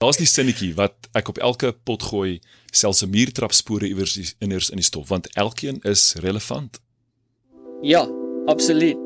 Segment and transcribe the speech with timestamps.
[0.00, 2.38] Daar's die sinnetjie wat ek op elke pot gooi,
[2.72, 6.80] selfs 'n muurtrapspore iewers inners in die stof, want elkeen is relevant.
[7.82, 8.08] Ja,
[8.46, 9.02] absoluut.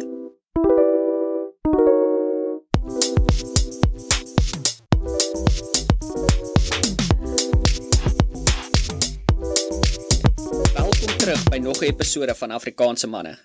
[10.75, 13.39] Welkom terug by nog 'n episode van Afrikaanse manne.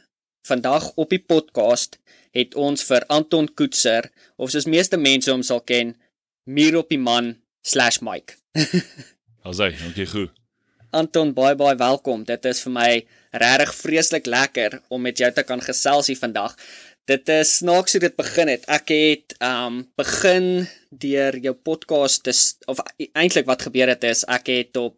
[0.45, 1.97] Vandag op die podcast
[2.31, 5.95] het ons vir Anton Koetser, of soos meeste mense hom sal ken,
[6.49, 6.97] Muur op die
[7.63, 8.33] man/Mike.
[9.45, 10.31] Alsai, dankie goed.
[10.91, 12.23] Anton, baie baie welkom.
[12.25, 12.91] Dit is vir my
[13.31, 16.55] regtig vreeslik lekker om met jou te kan gesels hier vandag.
[17.05, 18.65] Dit is snaaks hoe dit begin het.
[18.69, 22.33] Ek het um begin deur jou podcast te
[22.67, 22.81] of
[23.13, 24.97] eintlik wat gebeur het is ek het op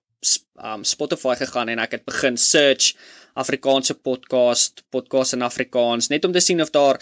[0.63, 2.93] um Spotify gegaan en ek het begin search
[3.33, 6.99] Afrikaanse podcast, podcast in Afrikaans, net om te sien of daar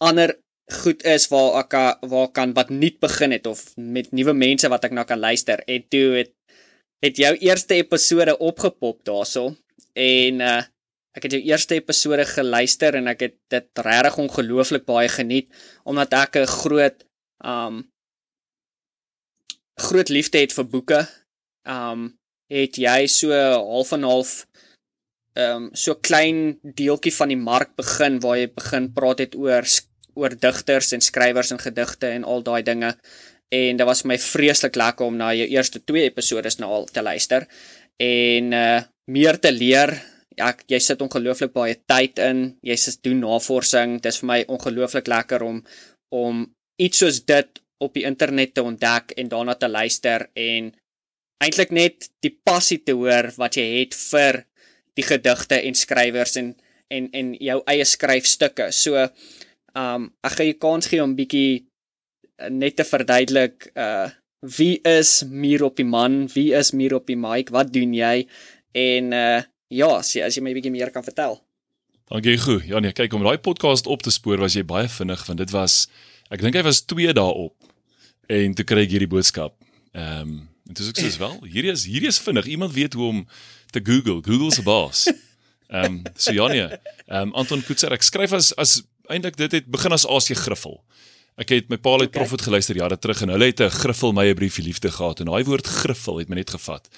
[0.00, 0.36] ander
[0.66, 1.74] goed is waar ek
[2.10, 5.62] waar kan wat nuut begin het of met nuwe mense wat ek na kan luister.
[5.66, 6.32] En toe het
[7.04, 9.54] het jou eerste episode opgepop daarso
[9.94, 10.62] en uh
[11.16, 15.48] ek het jou eerste episode geluister en ek het dit regtig ongelooflik baie geniet
[15.88, 17.06] omdat ek 'n groot
[17.40, 17.86] um
[19.80, 21.00] groot liefde het vir boeke.
[21.64, 22.18] Um
[22.52, 24.46] het jy so half en half
[25.36, 29.64] um so klein deeltjie van die mark begin waar jy begin praat het oor
[30.16, 32.94] oor digters en skrywers en gedigte en al daai dinge
[33.54, 36.86] en dit was vir my vreeslik lekker om na jou eerste twee episode nou al
[36.90, 37.46] te luister
[38.02, 39.92] en uh meer te leer.
[40.36, 42.40] Ja, jy sit ongelooflik baie tyd in.
[42.66, 44.00] Jy sit doen navorsing.
[44.02, 45.62] Dit is vir my ongelooflik lekker om
[46.14, 46.42] om
[46.82, 50.72] iets soos dit op die internet te ontdek en daarna te luister en
[51.44, 54.42] eintlik net die passie te hoor wat jy het vir
[54.96, 56.54] die gedigte en skrywers en
[56.90, 58.70] en en jou eie skryfstukke.
[58.72, 59.08] So,
[59.76, 61.66] um ek gaan jou kans gee om bietjie
[62.52, 64.08] net te verduidelik uh
[64.46, 66.26] wie is Muur op die man?
[66.30, 67.50] Wie is Muur op die mic?
[67.50, 68.26] Wat doen jy?
[68.76, 71.40] En uh ja, as jy, as jy my bietjie meer kan vertel.
[72.06, 72.66] Dankie goed.
[72.68, 75.54] Ja nee, kyk om daai podcast op te spoor was jy baie vinnig want dit
[75.54, 75.86] was
[76.30, 77.56] ek dink hy was 2 dae op.
[78.30, 79.56] En toe kry ek hierdie boodskap.
[79.96, 80.36] Ehm um,
[80.66, 82.46] en dis ek sê wel, hierdie is hierdie is vinnig.
[82.50, 83.18] Iemand weet hoe om
[83.70, 84.18] te Google.
[84.26, 85.06] Google se baas.
[85.68, 86.66] Ehm um, so ja nee.
[87.06, 90.80] Ehm um, Anton Koetser, ek skryf as as eintlik dit het begin as Asie Griffel.
[91.36, 92.22] Ek het my pa het okay.
[92.22, 95.26] Prophet geluister jare terug en hulle het 'n griffel my 'n briefie liefde gehad en
[95.26, 96.88] daai woord griffel het my net gevat.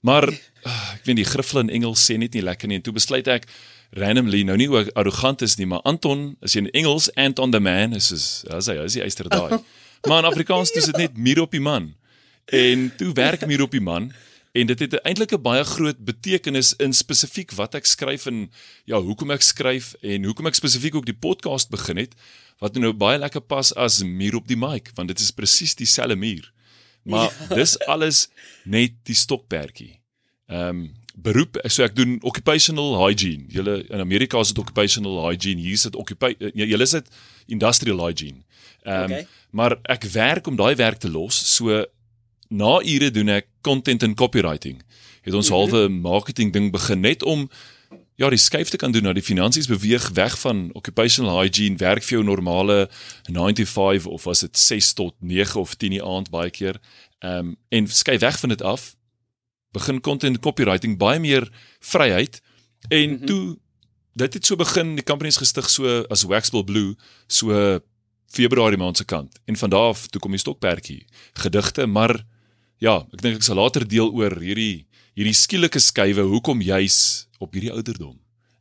[0.00, 2.92] Maar uh, ek weet die griffel in Engels sê net nie lekker nie en toe
[2.92, 3.46] besluit ek
[3.90, 7.94] randomly nou nie hoe arrogant is nie, maar Anton is in Engels Anton the man
[7.94, 9.58] is is as hy is hy eister daai.
[10.06, 11.94] Maar in Afrikaans dis dit net muur op die man.
[12.46, 14.12] En toe werk muur op die man
[14.56, 18.50] en dit het eintlik 'n baie groot betekenis in spesifiek wat ek skryf en
[18.84, 22.14] ja, hoekom ek skryf en hoekom ek spesifiek ook die podcast begin het
[22.58, 26.16] wat nou baie lekker pas as muur op die mic want dit is presies dieselfde
[26.16, 26.52] muur.
[27.02, 27.54] Maar ja.
[27.54, 28.28] dis alles
[28.64, 30.00] net die stokperdjie.
[30.46, 33.46] Ehm um, beroep so ek doen occupational hygiene.
[33.48, 37.08] Julle in Amerika is dit occupational hygiene, hier is dit occupational ja, julle is dit
[37.46, 38.44] industrial hygiene.
[38.84, 39.26] Ehm um, okay.
[39.50, 41.38] maar ek werk om daai werk te los.
[41.54, 41.84] So
[42.48, 44.82] na ure doen ek content and copywriting.
[45.22, 45.56] Het ons -hmm.
[45.56, 47.50] halfe marketing ding begin net om
[48.16, 52.02] ja, die skuif te kan doen na die finansies beweeg weg van occupational hygiene, werk
[52.02, 52.88] vir jou normale
[53.30, 56.80] 95 of was dit 6 tot 9 of 10 die aand baie keer.
[57.18, 58.96] Ehm um, en skuif weg van dit af.
[59.70, 61.48] Begin content copywriting baie meer
[61.80, 62.40] vryheid
[62.88, 63.26] en mm -hmm.
[63.26, 63.58] toe
[64.12, 66.94] dit het so begin, die company is gestig so as Waxbill Blue,
[67.26, 67.80] so
[68.26, 69.40] Februarie maand se kant.
[69.44, 72.24] En van daar af toe kom die stokperdjie, gedigte, maar
[72.82, 77.56] ja, ek dink ek sal later deel oor hierdie hierdie skielike skuwe hoekom juis op
[77.56, 78.16] hierdie ouderdom.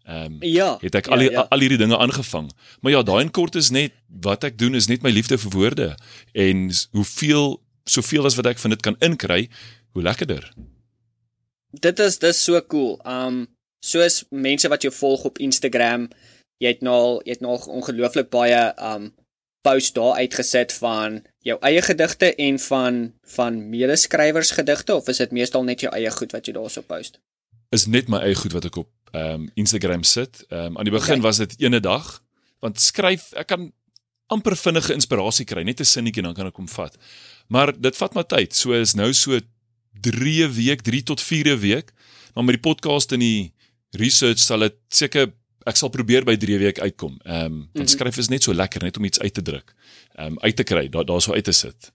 [0.06, 1.48] Ehm um, ja, het ek al die, ja, ja.
[1.50, 2.52] al hierdie dinge aangevang.
[2.82, 5.56] Maar ja, daai in kort is net wat ek doen is net my liefde vir
[5.56, 5.88] woorde
[6.46, 7.58] en hoeveel
[7.90, 9.48] soveel as wat ek van dit kan inkry,
[9.94, 10.46] hoe lekkerder.
[11.74, 13.00] Dit is dis so cool.
[13.06, 13.46] Um
[13.86, 16.08] soos mense wat jou volg op Instagram,
[16.62, 19.12] jy het nou al jy het nou ongelooflik baie um
[19.66, 23.00] post daar uitgesit van jou eie gedigte en van
[23.38, 27.20] van medeskrywers gedigte of is dit meestal net jou eie goed wat jy daarso post?
[27.76, 30.44] is net my eie goed wat ek op ehm um, Instagram sit.
[30.50, 31.28] Ehm um, aan die begin okay.
[31.28, 32.22] was dit ene dag
[32.64, 33.70] want skryf ek kan
[34.34, 36.98] amper vinnige inspirasie kry, net 'n sinnetjie dan kan ek hom vat.
[37.48, 38.56] Maar dit vat maar tyd.
[38.56, 39.40] So is nou so
[40.02, 41.94] 3 week, 3 tot 4 week.
[42.34, 43.54] Maar met die podcast en die
[43.92, 45.32] research sal dit seker
[45.66, 47.20] ek sal probeer by 3 week uitkom.
[47.24, 47.88] Ehm um, want mm -hmm.
[47.88, 49.76] skryf is net so lekker net om iets uit te druk.
[50.16, 51.92] Ehm um, uit te kry, daar daarso uit te sit.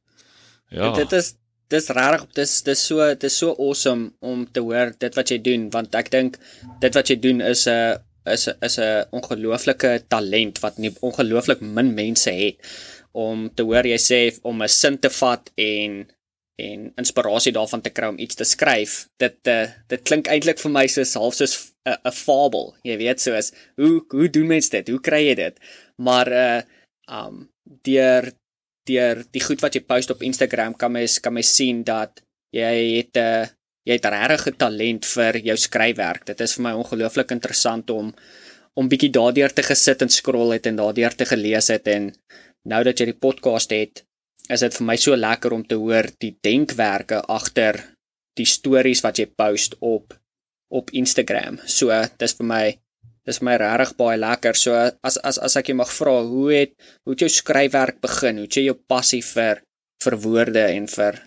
[0.68, 0.92] Ja.
[0.94, 1.34] Dit is
[1.70, 5.68] dis regtig dis dis so dis so awesome om te hoor dit wat jy doen
[5.74, 6.38] want ek dink
[6.82, 11.60] dit wat jy doen is 'n is 'n is 'n ongelooflike talent wat nie ongelooflik
[11.60, 12.56] min mense het
[13.12, 16.06] om te hoor jy sê om 'n sin te vat en
[16.60, 19.04] en inspirasie daarvan te kry om iets te skryf.
[19.22, 21.54] Dit uh, dit klink eintlik vir my soos half soos
[21.88, 22.74] 'n 'n fabel.
[22.84, 24.88] Jy weet soos hoe hoe doen mense dit?
[24.88, 25.56] Hoe kry jy dit?
[25.96, 26.60] Maar uh
[27.10, 27.48] um
[27.86, 28.32] deur
[28.88, 32.22] deur die goed wat jy post op Instagram kan mens kan mens sien dat
[32.54, 33.46] jy het 'n uh,
[33.88, 36.26] jy het regtig talent vir jou skryfwerk.
[36.26, 38.14] Dit is vir my ongelooflik interessant om
[38.78, 42.12] om bietjie daardeur te gesit en scroll het en daardeur te gelees het en
[42.70, 44.04] nou dat jy die podcast het,
[44.50, 47.78] is dit vir my so lekker om te hoor die denkwerke agter
[48.38, 50.16] die stories wat jy post op
[50.70, 51.58] op Instagram.
[51.66, 52.64] So dis vir my
[53.26, 54.58] dis vir my regtig baie lekker.
[54.58, 56.74] So as as as ek jy mag vra, hoe het
[57.04, 58.40] hoe het jou skryfwerk begin?
[58.40, 59.62] Hoe het jy jou passie vir
[60.04, 61.22] vir woorde en vir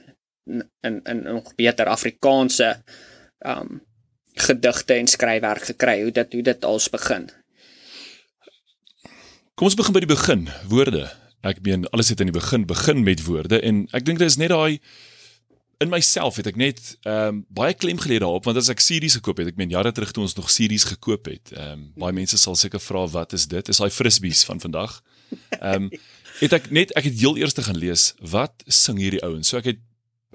[0.48, 2.76] in in nog beter Afrikaanse
[3.46, 3.82] um
[4.48, 6.02] gedigte en skryfwerk gekry?
[6.04, 7.30] Hoe dit hoe dit als begin?
[9.54, 11.23] Kom ons begin by die begin, woorde.
[11.44, 14.40] Ek meen alles het in die begin begin met woorde en ek dink dit is
[14.40, 14.80] net daai
[15.84, 19.18] in myself het ek net ehm um, baie klem gelê daarop want as ek series
[19.20, 21.54] gekoop het, ek meen jare terug toe ons nog series gekoop het.
[21.56, 23.70] Ehm um, baie mense sal seker vra wat is dit?
[23.70, 25.00] Is daai frisbees van vandag?
[25.60, 25.90] Ehm um,
[26.44, 29.50] het ek net ek het heel eers gaan lees wat sing hierdie ouens.
[29.50, 29.82] So ek het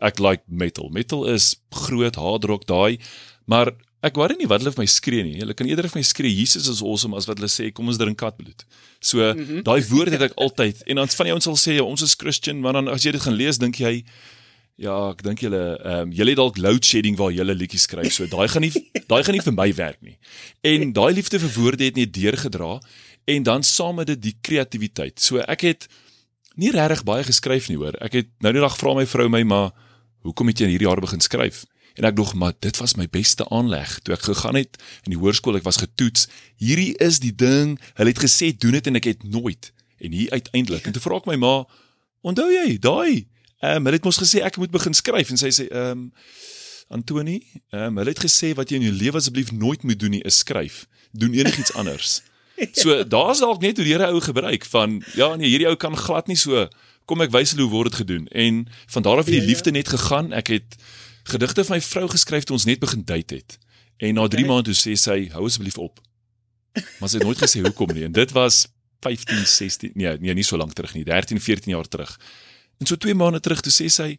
[0.05, 0.93] ek like metal.
[0.95, 3.01] Metal is groot hard rock daai,
[3.47, 3.73] maar
[4.07, 5.37] ek worry nie wat hulle vir my skree nie.
[5.43, 7.99] Hulle kan eerder vir my skree Jesus is awesome as wat hulle sê kom ons
[7.99, 8.65] drink katbloed.
[9.01, 9.63] So mm -hmm.
[9.67, 12.15] daai woord het ek altyd en dan van die ouens sal sê ja, ons is
[12.15, 14.05] Christian, maar dan as jy dit gaan lees dink jy
[14.79, 18.13] ja, ek dink julle ehm um, julle het dalk load shedding waar julle liedjies skryf.
[18.13, 18.73] So daai gaan nie
[19.11, 20.19] daai gaan nie vir my werk nie.
[20.63, 22.79] En daai liefde vir woorde het net deurgedra
[23.27, 25.19] en dan saam met dit die kreatiwiteit.
[25.21, 25.89] So ek het
[26.55, 27.99] nie regtig baie geskryf nie hoor.
[28.03, 29.75] Ek het nou die dag vra my vrou my maar
[30.27, 31.65] hoekom het jy in hierdie jaar begin skryf?
[31.99, 35.19] En ek dog maar dit was my beste aanleg toe ek gegaan het in die
[35.19, 36.29] hoërskool ek was getoets.
[36.63, 37.75] Hierdie is die ding.
[37.99, 39.73] Hulle het gesê doen dit en ek het nooit.
[39.99, 41.55] En hier uiteindelik en toe vra ek my ma,
[42.23, 43.27] onthou jy daai?
[43.59, 46.13] Ehm um, hulle het mos gesê ek moet begin skryf en sy sê ehm um,
[46.89, 47.43] Antoni,
[47.75, 50.23] ehm um, hulle het gesê wat jy in jou lewe asseblief nooit moet doen nie
[50.25, 50.87] is skryf.
[51.13, 52.21] Doen enigiets anders.
[52.83, 55.95] So daar's dalk net hoe die Here ou gebruik van ja nee hierdie ou kan
[55.95, 56.67] glad nie so
[57.07, 58.65] kom ek wys hulle hoe word dit gedoen en
[58.95, 60.75] van daar af het die ja, liefde net gegaan ek het
[61.33, 63.59] gedigte van my vrou geskryf toe ons net begin date het
[63.99, 64.49] en na 3 okay.
[64.49, 66.03] maande toe sê sy hou asseblief op
[66.99, 68.67] maar sy het nooit gesê hoekom nie en dit was
[69.07, 72.15] 15 16 nee nee nie so lank terug nie 13 14 jaar terug
[72.79, 74.11] en so 2 maande terug toe sê sy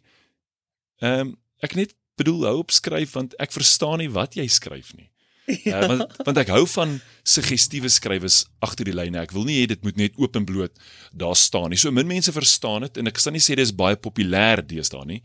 [1.00, 4.94] ehm um, ek net bedoel hou op skryf want ek verstaan nie wat jy skryf
[4.96, 5.10] nie
[5.68, 9.22] Ja, want want ek hou van suggestiewe skrywers agter die lyne.
[9.22, 10.76] Ek wil nie hê dit moet net oop en bloot
[11.16, 11.80] daar staan nie.
[11.80, 15.20] So min mense verstaan dit en ek sal nie sê dis baie populêr deesdae nie.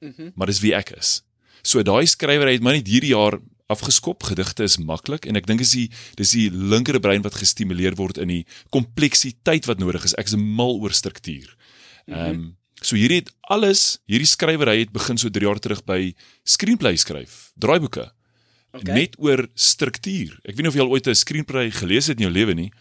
[0.00, 0.14] Mhm.
[0.22, 1.22] Mm maar dis wie ek is.
[1.62, 4.22] So daai skrywer het my net hierdie jaar afgeskop.
[4.22, 8.18] Gedigte is maklik en ek dink is die dis die linker brein wat gestimuleer word
[8.18, 10.16] in die kompleksiteit wat nodig is.
[10.20, 11.56] Ek is mal oor struktuur.
[12.06, 12.52] Ehm um, mm -hmm.
[12.84, 16.12] So hierdie het alles, hierdie skrywery het begin so 3 jaar terug by
[16.42, 18.10] screenplay skryf, draaiboeke.
[18.74, 18.94] Okay.
[18.94, 20.34] Net oor struktuur.
[20.42, 22.72] Ek weet nie of jy al ooit 'n screenplay gelees het in jou lewe nie.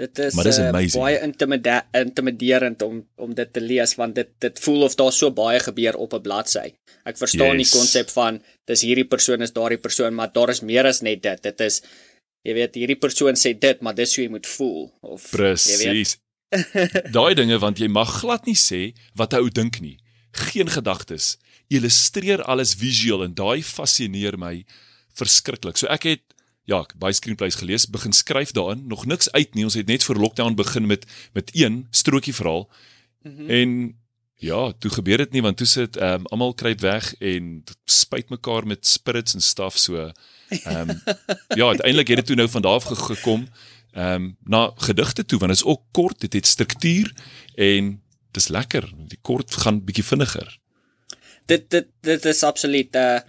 [0.00, 4.86] Dit is, is uh, baie intimiderend om om dit te lees want dit dit voel
[4.86, 6.72] of daar so baie gebeur op 'n bladsy.
[7.04, 7.68] Ek verstaan yes.
[7.68, 11.22] die konsep van dis hierdie persoon is daardie persoon, maar daar is meer as net
[11.22, 11.42] dit.
[11.42, 11.82] Dit is
[12.42, 16.16] jy weet hierdie persoon sê dit, maar dis hoe jy moet voel of Presies.
[17.16, 19.98] Daai dinge want jy mag glad nie sê wat 'n ou dink nie.
[20.32, 21.36] Geen gedagtes.
[21.68, 24.64] Illustreer alles visueel en daai fascineer my
[25.12, 25.76] verskriklik.
[25.76, 26.24] So ek het
[26.64, 29.64] ja, baie screenplays gelees, begin skryf daarin, nog niks uit nie.
[29.64, 32.70] Ons het net vir lockdown begin met met een strokie verhaal.
[33.22, 33.50] Mm -hmm.
[33.50, 34.02] En
[34.42, 38.28] ja, toe gebeur dit nie want toe sit ehm um, almal kruip weg en spuit
[38.28, 40.10] mekaar met spirits en stuff so.
[40.48, 41.02] Ehm um,
[41.60, 43.48] ja, uiteindelik het dit toe nou van daar af gekom
[43.92, 47.14] ehm um, na gedigte toe want dit is ook kort, dit het struktuur
[47.54, 48.92] en dis lekker.
[48.96, 50.58] Die kort gaan bietjie vinniger.
[51.46, 53.22] Dit dit dit is absoluut 'n uh, eh,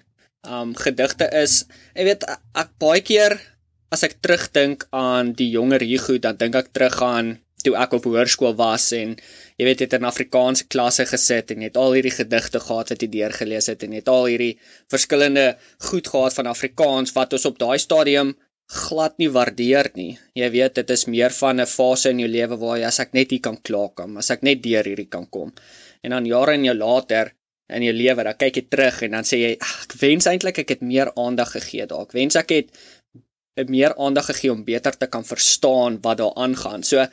[0.48, 1.64] um gedigte is.
[1.96, 3.40] Jy weet ek baie keer
[3.94, 8.08] as ek terugdink aan die jonger Hugo, dan dink ek terug aan toe ek op
[8.10, 9.14] hoërskool was en
[9.60, 12.92] jy weet jy het in Afrikaanse klasse gesit en jy het al hierdie gedigte gehad
[12.92, 14.56] wat jy deurgelees het en jy het al hierdie
[14.92, 15.46] verskillende
[15.88, 18.34] goed gehad van Afrikaans wat ons op daai stadium
[18.74, 20.18] glad nie waardeer nie.
[20.40, 23.14] Jy weet dit is meer van 'n fase in jou lewe waar jy as ek
[23.14, 25.54] net hier kan klaarkom, as ek net deur hierdie kan kom.
[26.04, 27.34] En dan jare en jou later
[27.76, 30.76] in jou lewe, dan kyk jy terug en dan sê jy, ek wens eintlik ek
[30.76, 32.08] het meer aandag gegee daar.
[32.08, 36.84] Ek wens ek het meer aandag gegee om beter te kan verstaan wat daar aangaan.
[36.84, 37.06] So,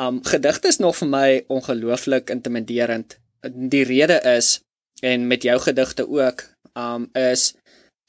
[0.00, 3.18] um gedigte is nog vir my ongelooflik intimiderend.
[3.44, 4.60] Die rede is
[5.02, 6.44] en met jou gedigte ook,
[6.76, 7.54] um is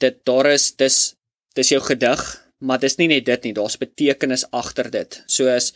[0.03, 1.13] dit daar is dis
[1.55, 2.21] dis jou gedig,
[2.63, 5.24] maar dis nie net dit nie, daar's betekenis agter dit.
[5.27, 5.74] Soos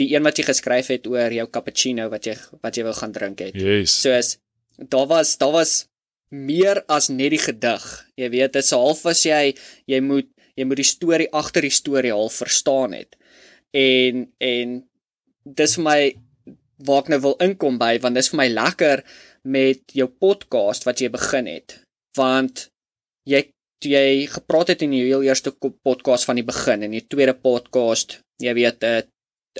[0.00, 3.12] die een wat jy geskryf het oor jou cappuccino wat jy wat jy wil gaan
[3.12, 3.56] drink het.
[3.56, 3.96] Yes.
[4.02, 4.38] Soos
[4.88, 5.86] daar was daar was
[6.28, 7.86] meer as net die gedig.
[8.14, 9.54] Jy weet, dit is half as jy
[9.90, 13.16] jy moet jy moet die storie agter die storie al verstaan het.
[13.76, 14.76] En en
[15.44, 16.00] dis vir my
[16.86, 19.04] waar ek nou wil inkom by want dis vir my lekker
[19.42, 21.80] met jou podcast wat jy begin het.
[22.16, 22.68] Want
[23.28, 23.44] jy
[23.80, 28.20] jy gepraat het in die heel eerste podcast van die begin en die tweede podcast,
[28.40, 29.02] jy weet 'n uh,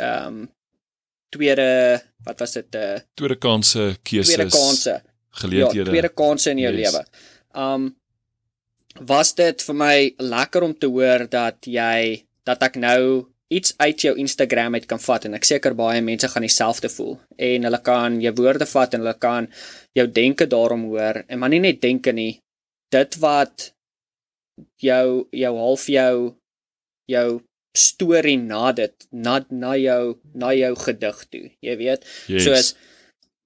[0.00, 0.48] ehm um,
[1.30, 4.34] tweede wat was dit 'n uh, tweede kanse keuses.
[4.34, 5.09] Tweede kanse.
[5.30, 5.84] Geleenthede.
[5.84, 6.92] Ja, tweede kanse in jou yes.
[6.92, 7.04] lewe.
[7.54, 7.90] Um
[9.06, 14.02] was dit vir my lekker om te hoor dat jy dat ek nou iets uit
[14.02, 17.80] jou Instagram uit kan vat en ek seker baie mense gaan dieselfde voel en hulle
[17.86, 19.46] kan jou woorde vat en hulle kan
[19.94, 22.40] jou denke daarom hoor en maar nie net denke nie
[22.90, 23.70] dit wat
[24.82, 26.34] jou jou half jou
[27.10, 27.28] jou
[27.76, 31.44] storie na dit na na jou na jou gedig toe.
[31.62, 32.46] Jy weet, yes.
[32.46, 32.72] soos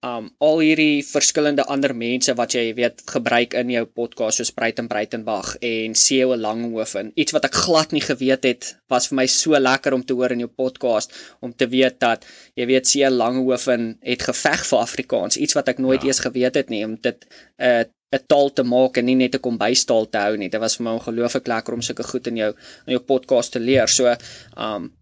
[0.04, 4.88] um al hierdie verskillende ander mense wat jy weet gebruik in jou podcast soos Breiten
[4.90, 7.12] Breitenberg en CEO Langhoven.
[7.16, 10.34] Iets wat ek glad nie geweet het was vir my so lekker om te hoor
[10.34, 12.26] in jou podcast om te weet dat
[12.58, 16.10] jy weet CEO Langhoven het geveg vir Afrikaans, iets wat ek nooit ja.
[16.10, 17.84] eers geweet het nie om dit 'n uh,
[18.14, 20.48] 'n taal te maak en nie net 'n kombuistaal te hou nie.
[20.48, 22.52] Dit was vir my ongelooflik lekker om sulke goed in jou
[22.86, 23.88] in jou podcast te leer.
[23.88, 24.14] So,
[24.56, 24.92] um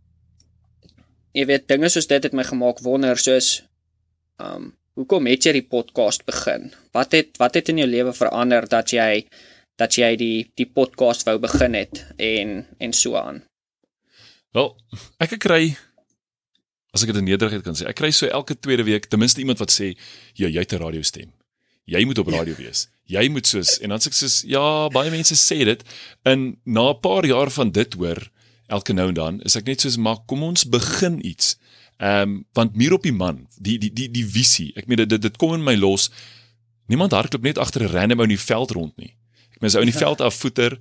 [1.35, 3.63] jy weet dinge soos dit het my gemaak wonder soos
[4.39, 6.73] um hoekom het jy die podcast begin?
[6.93, 9.27] Wat het wat het in jou lewe verander dat jy
[9.81, 13.43] dat jy die die podcast wou begin het en en so aan?
[14.53, 14.75] Wel,
[15.19, 15.77] ek kry
[16.93, 19.41] as ek dit in nederigheid kan sê, ek kry so elke tweede week ten minste
[19.41, 19.97] iemand wat sê,
[20.35, 21.33] "Ja, jy het 'n radiostem."
[21.85, 22.39] jy moet op ja.
[22.39, 22.87] radio wees.
[23.11, 24.63] Jy moet soos en dan sê ek soos ja,
[24.95, 25.83] baie mense sê dit
[26.29, 28.31] en na 'n paar jaar van dit hoor
[28.69, 31.57] elke nou en dan is ek net soos maar kom ons begin iets.
[32.03, 34.73] Ehm um, want meer op die man, die die die die visie.
[34.75, 36.09] Ek meen dit dit kom in my los.
[36.91, 39.15] Niemand hardloop net agter 'n random ou in die veld rond nie.
[39.55, 40.79] Ek meen as ou in die veld af voeter,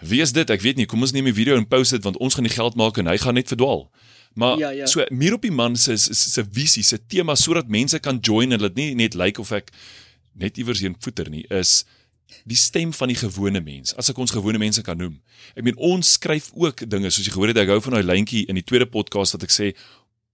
[0.00, 0.50] wie is dit?
[0.50, 0.86] Ek weet nie.
[0.86, 3.06] Kom ons neem 'n video en post dit want ons gaan die geld maak en
[3.06, 3.88] hy gaan net verdwaal.
[4.34, 4.86] Maar ja, ja.
[4.86, 8.58] so meer op die man se se visie, se tema sodat mense kan join en
[8.58, 9.72] dit nie net lyk like of ek
[10.32, 11.84] net iewers heen voeter nie is
[12.44, 15.16] die stem van die gewone mens as ek ons gewone mense kan noem.
[15.56, 18.44] Ek meen ons skryf ook dinge soos jy gehoor het ek hou van daai lyntjie
[18.46, 19.72] in die tweede podcast wat ek sê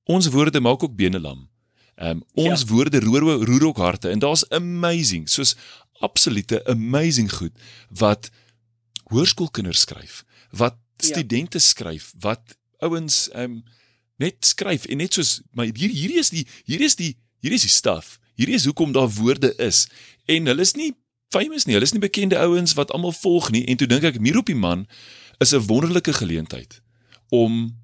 [0.04, 1.48] ons woorde maak ook bene lam.
[1.94, 2.66] Ehm um, ons ja.
[2.66, 5.54] woorde roer roer ook harte en daar's amazing soos
[6.00, 7.52] absolute amazing goed
[7.88, 8.30] wat
[9.12, 11.06] hoërskoolkinders skryf, wat ja.
[11.06, 11.64] studente ja.
[11.64, 13.64] skryf, wat ouens ehm um,
[14.16, 17.62] net skryf en net soos maar hier hierdie is die hier is die hier is
[17.66, 19.86] die stuff Hierdie is hoekom daar woorde is
[20.26, 20.92] en hulle is nie
[21.30, 21.74] famous nie.
[21.74, 24.50] Hulle is nie bekende ouens wat almal volg nie en toe dink ek Mir op
[24.50, 24.86] die man
[25.38, 26.80] is 'n wonderlike geleentheid
[27.30, 27.78] om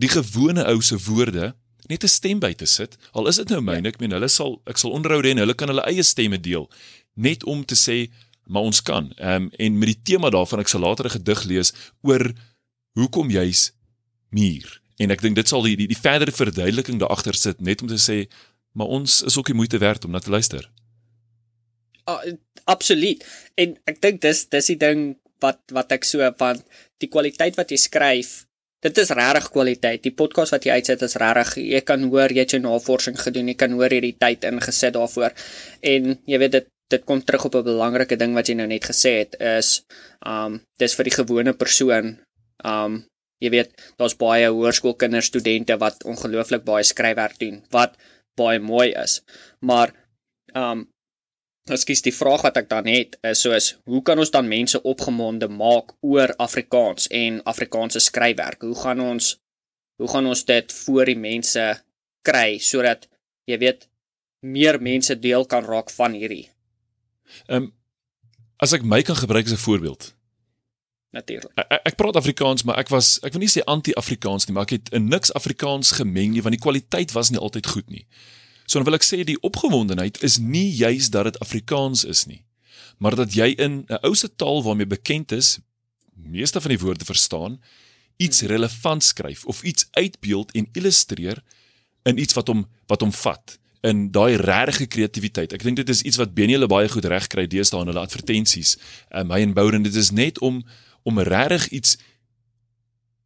[0.00, 1.52] die gewone ou se woorde
[1.90, 2.96] net 'n stem by te sit.
[3.12, 5.68] Al is dit nou myne, ek meen hulle sal ek sal onderhoude en hulle kan
[5.68, 6.70] hulle eie stemme deel
[7.14, 8.10] net om te sê
[8.46, 9.12] maar ons kan.
[9.16, 12.32] Ehm um, en met die tema daarvan ek sal later 'n gedig lees oor
[12.98, 13.72] hoekom jy's
[14.30, 14.80] Mir.
[14.96, 17.88] En ek dink dit sal die die, die verdere verduideliking daar agter sit net om
[17.88, 18.28] te sê
[18.72, 20.70] maar ons is ook die moeite werd om na te luister.
[22.06, 22.32] Uh,
[22.64, 23.24] absoluut.
[23.54, 26.62] En ek dink dis dis die ding wat wat ek so van
[26.98, 28.46] die kwaliteit wat jy skryf.
[28.80, 30.02] Dit is regtig kwaliteit.
[30.02, 31.56] Die podcast wat jy uitsit is regtig.
[31.74, 33.50] Jy kan hoor jy het jou navorsing gedoen.
[33.52, 35.36] Jy kan hoor hierdie tyd ingesit daarvoor.
[35.84, 38.82] En jy weet dit dit kom terug op 'n belangrike ding wat jy nou net
[38.82, 39.84] gesê het is
[40.26, 42.18] um dis vir die gewone persoon.
[42.64, 43.04] Um
[43.38, 47.62] jy weet daar's baie hoërskoolkinders, studente wat ongelooflik baie skryfwerk doen.
[47.70, 47.96] Wat
[48.36, 49.20] baie mooi is.
[49.60, 49.92] Maar
[50.54, 50.88] um,
[51.68, 55.48] ekskuus die vraag wat ek dan het is soos hoe kan ons dan mense opgemonde
[55.48, 58.62] maak oor Afrikaans en Afrikaanse skryfwerk?
[58.62, 59.36] Hoe gaan ons
[60.00, 61.66] hoe gaan ons dit voor die mense
[62.24, 63.08] kry sodat
[63.44, 63.88] jy weet
[64.40, 66.48] meer mense deel kan raak van hierdie?
[67.48, 67.72] Ehm um,
[68.60, 70.14] as ek my kan gebruik as 'n voorbeeld
[71.10, 71.52] natuurlik.
[71.54, 74.76] Ek, ek praat Afrikaans, maar ek was ek wil nie sê anti-Afrikaans nie, maar ek
[74.78, 78.06] het in niks Afrikaans gemeng nie want die kwaliteit was nie altyd goed nie.
[78.70, 82.44] So dan wil ek sê die opgewondenheid is nie juis dat dit Afrikaans is nie,
[83.02, 85.58] maar dat jy in 'n ou se taal waarmee bekend is,
[86.14, 87.58] meeste van die woorde verstaan,
[88.16, 91.42] iets relevant skryf of iets uitbeeld en illustreer
[92.02, 95.52] in iets wat hom wat hom vat in daai regte kreatiwiteit.
[95.52, 98.76] Ek dink dit is iets wat Benny baie goed reg kry deesdae in hulle advertensies.
[99.10, 100.62] Um, hy en Bouren dit is net om
[101.02, 101.96] om regtig iets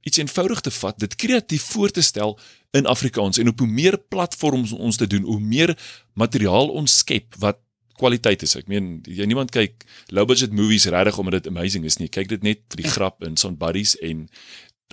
[0.04, 2.38] iets eenvoudig te vat, dit kreatief voor te stel
[2.76, 5.74] in Afrikaans en op hoe meer platforms ons te doen, hoe meer
[6.12, 7.60] materiaal ons skep wat
[7.98, 8.56] kwaliteit is.
[8.58, 12.10] Ek meen, jy niemand kyk low budget movies regtig omdat dit amazing is nie.
[12.12, 14.26] Kyk dit net vir die grap in son buddies en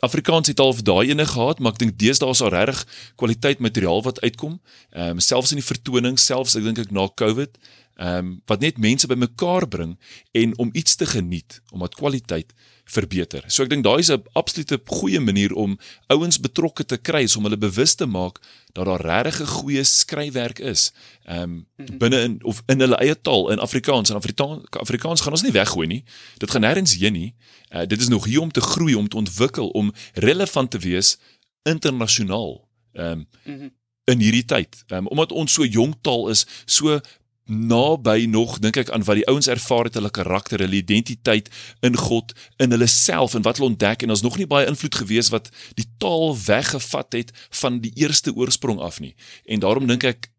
[0.06, 2.86] Afrikaans het al daai ene gehad, maar ek dink deesdae is daar regtig
[3.22, 4.58] kwaliteit materiaal wat uitkom.
[4.96, 7.60] Ehm um, selfs in die vertoning, selfs ek dink ek na COVID,
[8.02, 9.98] ehm um, wat net mense bymekaar bring
[10.34, 12.56] en om iets te geniet, omdat kwaliteit
[12.92, 13.44] verbeter.
[13.48, 17.44] So ek dink daai is 'n absolute goeie manier om ouens betrokke te kry, om
[17.44, 18.40] hulle bewus te maak
[18.74, 20.92] dat daar regtig 'n goeie skryfwerk is.
[21.26, 25.32] Ehm um, binne in of in hulle eie taal in Afrikaans en Afrikaans Afrikaans gaan
[25.32, 26.04] ons nie weggooi nie.
[26.38, 27.34] Dit gaan nêrens heen nie.
[27.70, 31.18] Uh, dit is nog hier om te groei, om te ontwikkel, om relevant te wees
[31.64, 32.68] internasionaal.
[32.94, 33.72] Ehm um, mm -hmm.
[34.04, 34.84] in hierdie tyd.
[34.88, 37.00] Ehm um, omdat ons so jonk taal is, so
[37.46, 41.50] naby nog dink ek aan wat die ouens ervaar het hulle karakter, hulle identiteit
[41.82, 44.96] in God, in hulle self en wat hulle ontdek en ons nog nie baie invloed
[44.96, 49.16] gewees wat die taal weggevat het van die eerste oorsprong af nie.
[49.46, 50.30] En daarom dink ek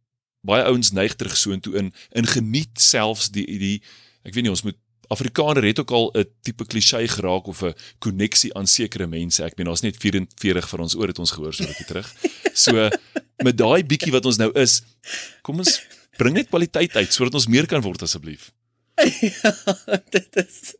[0.47, 3.77] baie ouens neig terug so intoe in in geniet selfs die die
[4.27, 4.79] ek weet nie ons moet
[5.13, 9.45] Afrikaner het ook al 'n tipe klisee geraak of 'n koneksie aan sekere mense.
[9.45, 12.15] Ek meen daar's net 44 van ons oor het ons gehoor so 'n bietjie terug.
[12.55, 12.89] So
[13.45, 14.83] met daai bietjie wat ons nou is,
[15.43, 15.81] kom ons
[16.19, 18.51] bring net kwaliteit uit sodat ons meer kan word asseblief.
[19.03, 19.53] ja,
[20.15, 20.75] dit is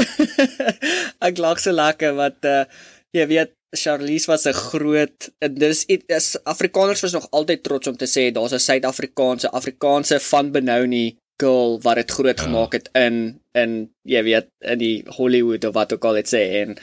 [1.26, 2.64] Ek lag so lekker wat uh
[3.10, 7.96] jy weet Charlize was 'n groot en dis is Afrikaners was nog altyd trots om
[7.96, 12.44] te sê daar's 'n Suid-Afrikaanse Afrikaanse van Benoni girl wat dit groot ja.
[12.44, 16.42] gemaak het in in jy weet in die Hollywood of wat ook al dit sê
[16.62, 16.76] en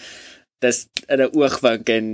[0.64, 2.06] dis in 'n oogwink en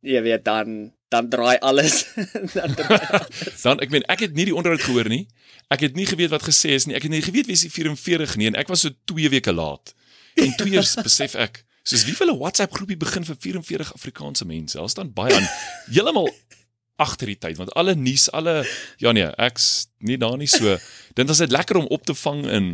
[0.00, 2.06] jy weet dan dan draai alles.
[2.56, 3.60] Dan, draai alles.
[3.62, 5.26] dan ek meen ek het nie die onderhoud gehoor nie.
[5.72, 6.96] Ek het nie geweet wat gesê is nie.
[6.96, 9.52] Ek het nie geweet wie is die 44 nie en ek was so 2 weke
[9.52, 9.92] laat.
[10.40, 14.48] En twee eers besef ek soos wie wil 'n WhatsApp groepie begin vir 44 Afrikaanse
[14.48, 14.78] mense?
[14.78, 15.48] Daar staan baie aan.
[15.92, 16.30] Heeltemal
[17.02, 18.62] agter die tyd want alle nuus alle
[19.02, 20.76] ja nee ek's nie daar nie so
[21.18, 22.68] dink as dit lekker om op te vang in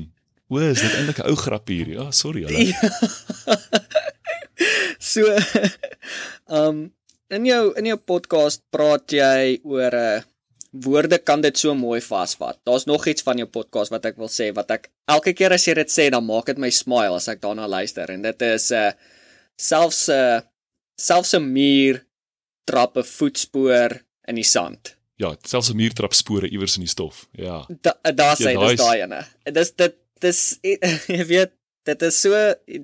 [0.52, 1.88] o is dit eintlik 'n ou grap hier?
[1.88, 2.78] Ja sorry hulle ja.
[5.12, 5.24] so
[6.46, 6.88] um
[7.30, 10.26] in jou in jou podcast praat jy oor 'n uh,
[10.84, 14.28] woorde kan dit so mooi vasvat daar's nog iets van jou podcast wat ek wil
[14.28, 17.28] sê wat ek elke keer as jy dit sê dan maak dit my smile as
[17.28, 18.92] ek daarna luister en dit is 'n uh,
[19.58, 20.40] selfs 'n uh,
[20.98, 22.04] selfs 'n muur
[22.64, 24.96] trappe voetspoor in die sand.
[25.18, 27.26] Ja, selfs 'n muurtrap spore iewers in die stof.
[27.32, 27.66] Ja.
[27.80, 29.24] Daar da sê ja, dis daai ene.
[29.52, 30.58] Dis dit dis
[31.16, 31.52] jy weet
[31.88, 32.38] dit is so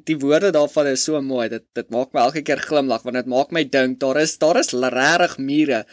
[0.09, 1.49] die woorde daarvan is so mooi.
[1.53, 4.61] Dit dit maak my elke keer glimlag want dit maak my dink daar is daar
[4.61, 5.85] is regtig mure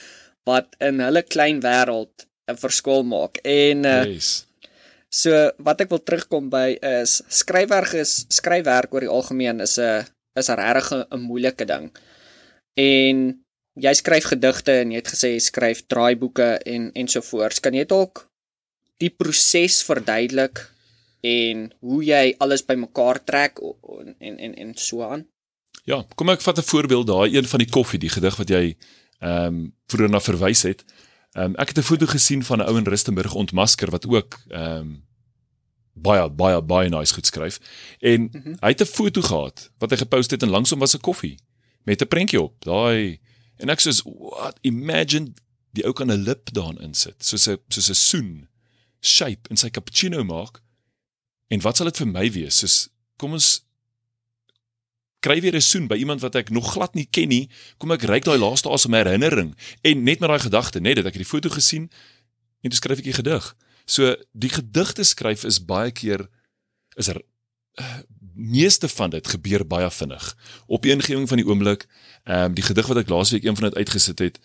[0.48, 3.38] wat in hulle klein wêreld 'n verskil maak.
[3.44, 4.48] En uh, yes.
[5.10, 10.08] so wat ek wil terugkom by is skryfwerk is skryfwerk oor die algemeen is 'n
[10.40, 11.92] is 'n regtig 'n moeilike ding.
[12.76, 13.44] En
[13.76, 17.60] jy skryf gedigte en jy het gesê jy skryf draaiboeke en ensovoorts.
[17.60, 18.28] Kan jy dalk
[19.00, 20.72] die proses verduidelik
[21.22, 25.28] en hoe jy alles bymekaar trek en en en, en so aan?
[25.84, 28.76] Ja, kom ek vat 'n voorbeeld daai een van die koffie, die gedig wat jy
[29.20, 30.86] ehm um, vroeër na verwys het.
[31.34, 34.40] Ehm um, ek het 'n foto gesien van 'n ou in Rustenburg ontmasker wat ook
[34.50, 35.04] ehm um,
[35.94, 37.60] baie baie baie nice goed skryf
[38.00, 38.56] en mm -hmm.
[38.60, 41.38] hy het 'n foto gehad wat hy gepost het en langs hom was 'n koffie
[41.84, 42.56] met 'n prentjie op.
[42.64, 43.20] Daai
[43.62, 45.36] En ek sê what imagine
[45.76, 48.32] die ou kan 'n lip daarin insit soos 'n soos 'n soen
[49.02, 50.62] shape in sy cappuccino maak.
[51.52, 52.62] En wat sal dit vir my wees?
[52.64, 52.78] Soos
[53.22, 53.50] kom ons
[55.22, 57.50] kry weer 'n soen by iemand wat ek nog glad nie ken nie.
[57.78, 61.20] Kom ek ryk daai laaste asem herinnering en net met daai gedagte, net dat ek
[61.20, 61.92] die foto gesien
[62.64, 63.56] en toe skryf ek 'n gedig.
[63.86, 66.30] So die gedigte skryf is baie keer
[66.96, 67.22] is er
[67.80, 68.00] uh,
[68.34, 70.36] meeste van dit gebeur baie vinnig.
[70.68, 71.88] Op die ingewing van die oomblik
[72.24, 74.40] Ehm um, die gedig wat ek laasweek een van dit uitgesit het,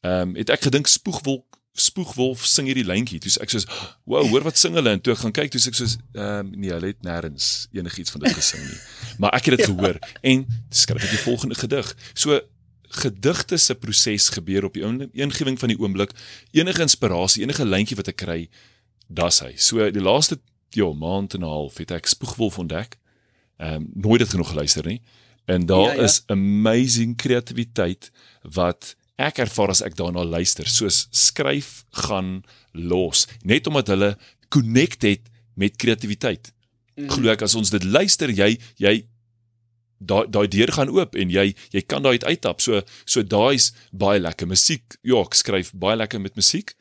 [0.00, 3.18] ehm um, het ek gedink spoegwolk spoegwolf sing hierdie lyntjie.
[3.22, 3.66] Toe ek soos,
[4.04, 6.50] "Wow, hoor wat sing hulle?" En toe ek gaan kyk, toe ek soos, ehm um,
[6.50, 8.78] nee, hulle het nêrens enigiets van dit gesing nie.
[9.18, 9.72] Maar ek het dit ja.
[9.74, 11.96] gehoor en skryf ek die volgende gedig.
[12.14, 12.40] So
[12.92, 16.12] gedigte se proses gebeur op die ingewing van die oomblik.
[16.50, 18.48] Enige inspirasie, enige lyntjie wat ek kry,
[19.08, 19.54] das hy.
[19.56, 22.98] So die laaste ja, maand en 'n half het ek spoegwolf ontdek.
[23.58, 25.00] Ehm um, nooit dit genoeg geluister nie.
[25.44, 26.02] En daar ja, ja.
[26.02, 28.10] is amazing kreatiwiteit
[28.42, 30.68] wat ek ervaar as ek daarna luister.
[30.68, 34.10] Soos skryf gaan los net omdat hulle
[34.52, 36.52] connect het met kreatiwiteit.
[36.96, 37.08] Mm.
[37.12, 38.94] Glo ek as ons dit luister, jy jy
[40.02, 42.60] daai daai deur gaan oop en jy jy kan daai uittap.
[42.64, 44.98] So so daai's baie lekker musiek.
[45.02, 46.74] Ja, ek skryf baie lekker met musiek,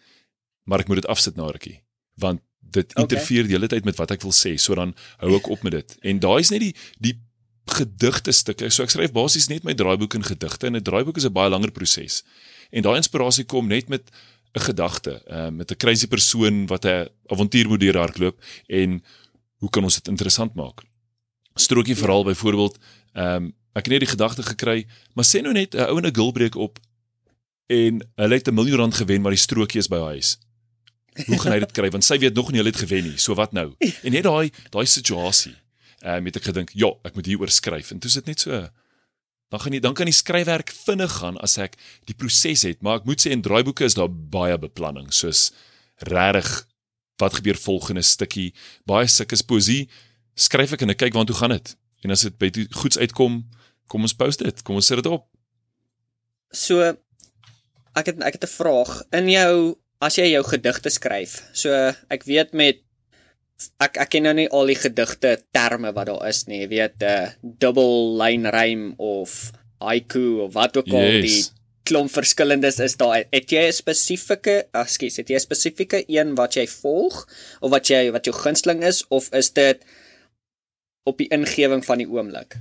[0.66, 1.80] maar ek moet dit afsit na rukkie
[2.22, 3.50] want dit interfereer okay.
[3.50, 4.54] die hele tyd met wat ek wil sê.
[4.62, 5.96] So dan hou ek op met dit.
[6.08, 6.74] En daai's net die
[7.04, 7.16] die
[7.66, 8.70] gedigte stukke.
[8.70, 11.50] So ek skryf basies net my draaiboek in gedigte en 'n draaiboek is 'n baie
[11.50, 12.24] langer proses.
[12.72, 14.10] En daai inspirasie kom net met
[14.54, 19.04] 'n gedagte, uh, met 'n crazy persoon wat 'n avontuur moet deurhardloop en
[19.58, 20.82] hoe kan ons dit interessant maak?
[21.56, 22.78] Strokie verhaal byvoorbeeld,
[23.14, 26.06] ehm um, ek het net die gedagte gekry, maar sê nou net 'n ou en
[26.06, 26.80] 'n girl breek op
[27.68, 30.38] en hulle het 'n miljoen rand gewen maar die strokie is by haar huis.
[31.26, 33.18] Hoe gaan hy dit kry want sy weet nog nie hulle het gewen nie.
[33.18, 33.76] So wat nou?
[34.06, 35.56] En net daai daai situasie.
[36.02, 38.40] Ehm um, het ek gedink, ja, ek moet hieroor skryf en toe is dit net
[38.40, 38.70] so
[39.52, 41.76] dan gaan nie dan kan die skryfwerk vinnig gaan as ek
[42.08, 45.52] die proses het, maar ek moet sê in draaiboeke is daar baie beplanning, soos
[46.08, 46.50] regtig
[47.20, 48.54] wat gebeur volgende stukkie,
[48.88, 49.90] baie sulke poesie
[50.40, 51.74] skryf ek en ek kyk waartoe gaan dit.
[52.02, 53.42] En as dit by goeds uitkom,
[53.92, 55.28] kom ons post dit, kom ons sit dit op.
[56.56, 56.82] So
[58.00, 61.44] ek het ek het 'n vraag in jou as jy jou gedigte skryf.
[61.54, 61.70] So
[62.10, 62.82] ek weet met
[63.84, 66.62] ek ek ken nou nie al die gedigte terme wat daar is nie.
[66.64, 71.26] Jy weet 'n uh, eh, double line rhyme of haiku of wat ook al yes.
[71.26, 71.42] die
[71.84, 73.26] klomp verskillendes is daar.
[73.32, 77.28] Het jy 'n spesifieke, ekskuus, het jy 'n spesifieke een wat jy volg
[77.60, 79.84] of wat jy wat jou gunsteling is of is dit
[81.04, 82.58] op die ingewing van die oomblik?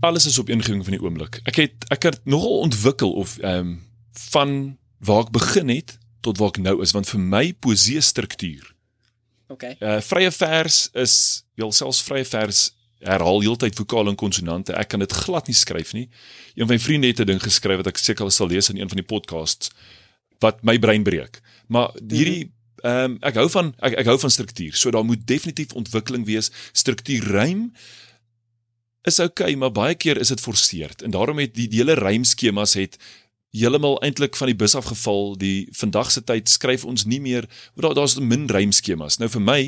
[0.00, 1.40] Alles is op ingewing van die oomblik.
[1.44, 6.38] Ek het ek het nogal ontwikkel of ehm um, van waar ek begin het tot
[6.38, 8.74] waar ek nou is want vir my poesie struktuur
[9.52, 9.76] Okay.
[9.80, 11.16] Uh vrye vers is
[11.60, 12.70] jouself vrye vers
[13.02, 14.74] herhaal heeltyd vokale en konsonante.
[14.78, 16.08] Ek kan dit glad nie skryf nie.
[16.54, 18.88] Een van my vriende het 'n ding geskryf wat ek seker sal lees in een
[18.88, 19.70] van die podcasts
[20.40, 21.40] wat my brein breek.
[21.66, 24.74] Maar hierdie ehm um, ek hou van ek ek hou van struktuur.
[24.74, 26.50] So daar moet definitief ontwikkeling wees.
[26.72, 27.72] Struktuur rym
[29.02, 31.02] is oukei, okay, maar baie keer is dit forceerd.
[31.02, 32.98] En daarom het die, die hele rymskemas het
[33.52, 35.34] heeltemal eintlik van die bus afgeval.
[35.40, 39.18] Die vandag se tyd skryf ons nie meer daar daar's min rymskemas.
[39.20, 39.60] Nou vir my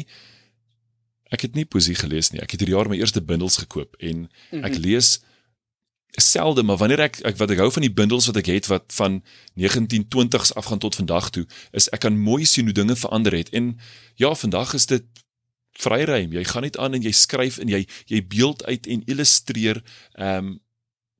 [1.35, 2.41] ek het nie poesie gelees nie.
[2.41, 4.83] Ek het hierdie jaar my eerste bundels gekoop en ek mhm.
[4.87, 5.19] lees
[6.21, 8.93] selde maar wanneer ek, ek wat ek hou van die bundels wat ek het wat
[8.95, 9.21] van
[9.59, 13.75] 1920s afgaan tot vandag toe is ek kan mooi sien hoe dinge verander het en
[14.21, 15.07] ja vandag is dit
[15.83, 19.83] vryrym jy gaan net aan en jy skryf en jy jy beeld uit en illustreer
[20.15, 20.61] ehm um,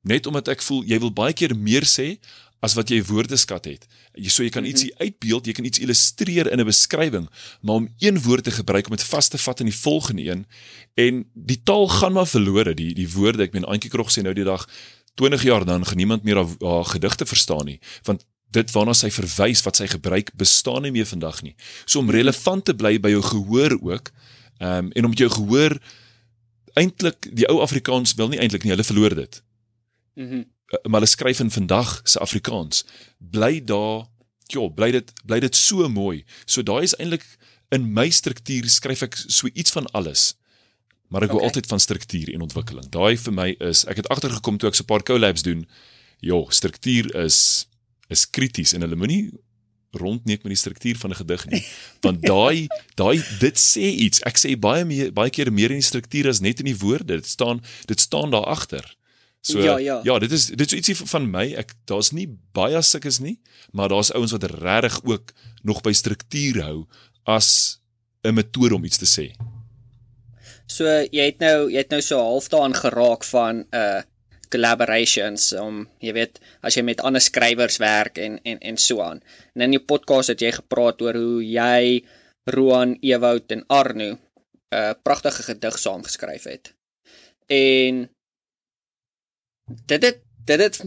[0.05, 2.19] net omdat ek voel jy wil baie keer meer sê
[2.59, 3.87] as wat jy woordeskat het.
[4.15, 5.07] Jy so jy kan ietsie mhm.
[5.07, 7.27] uitbeeld, jy kan iets illustreer in 'n beskrywing,
[7.61, 10.45] maar om een woord te gebruik om dit vas te vat in die volgende een
[10.95, 14.33] en die taal gaan maar verlore, die die woorde, ek meen Antjie Krog sê nou
[14.33, 14.69] die dag
[15.15, 19.11] 20 jaar dan gaan niemand meer haar, haar gedigte verstaan nie, want dit waarna sy
[19.11, 21.55] verwys wat sy gebruik bestaan nie meer vandag nie.
[21.85, 24.11] So om relevant te bly by jou gehoor ook,
[24.59, 25.77] ehm um, en om jou gehoor
[26.75, 29.43] eintlik die ou Afrikaans wil nie eintlik nie, hulle verloor dit.
[30.15, 30.35] Mhm.
[30.35, 32.85] Mm maar hulle skryf in vandag se Afrikaans
[33.17, 34.07] bly daar
[34.53, 36.23] ja bly dit bly dit so mooi.
[36.45, 37.25] So daai is eintlik
[37.73, 40.33] in my struktuur skryf ek so iets van alles
[41.07, 41.37] maar ek okay.
[41.37, 42.87] wil altyd van struktuur en ontwikkeling.
[42.89, 45.65] Daai vir my is ek het agtergekom toe ek so 'n paar collabs doen
[46.19, 47.67] ja struktuur is
[48.09, 49.31] is krities en hulle moenie
[49.95, 51.63] rondneek met die struktuur van 'n gedig nie
[52.05, 54.21] want daai daai dit sê iets.
[54.25, 57.21] Ek sê baie meer baie keer meer in die struktuur as net in die woorde.
[57.21, 58.95] Dit staan dit staan daar agter
[59.45, 59.99] So ja, ja.
[60.03, 61.51] ja, dit is dit is ietsie van my.
[61.61, 62.25] Ek daar's nie
[62.57, 63.35] baie sulkes nie,
[63.77, 66.79] maar daar's ouens wat regtig ook nog by struktuur hou
[67.29, 67.77] as
[68.25, 69.27] 'n metode om iets te sê.
[70.65, 74.01] So jy het nou jy het nou so half daaraan geraak van 'n uh,
[74.49, 79.21] collaborations om jy weet as jy met ander skrywers werk en en en so aan.
[79.53, 82.01] En in jou podcast het jy gepraat oor hoe jy
[82.49, 84.19] Roan, Ewout en Arno 'n
[84.73, 86.73] uh, pragtige gedig saamgeskryf het.
[87.45, 88.09] En
[89.65, 90.81] dit het, dit het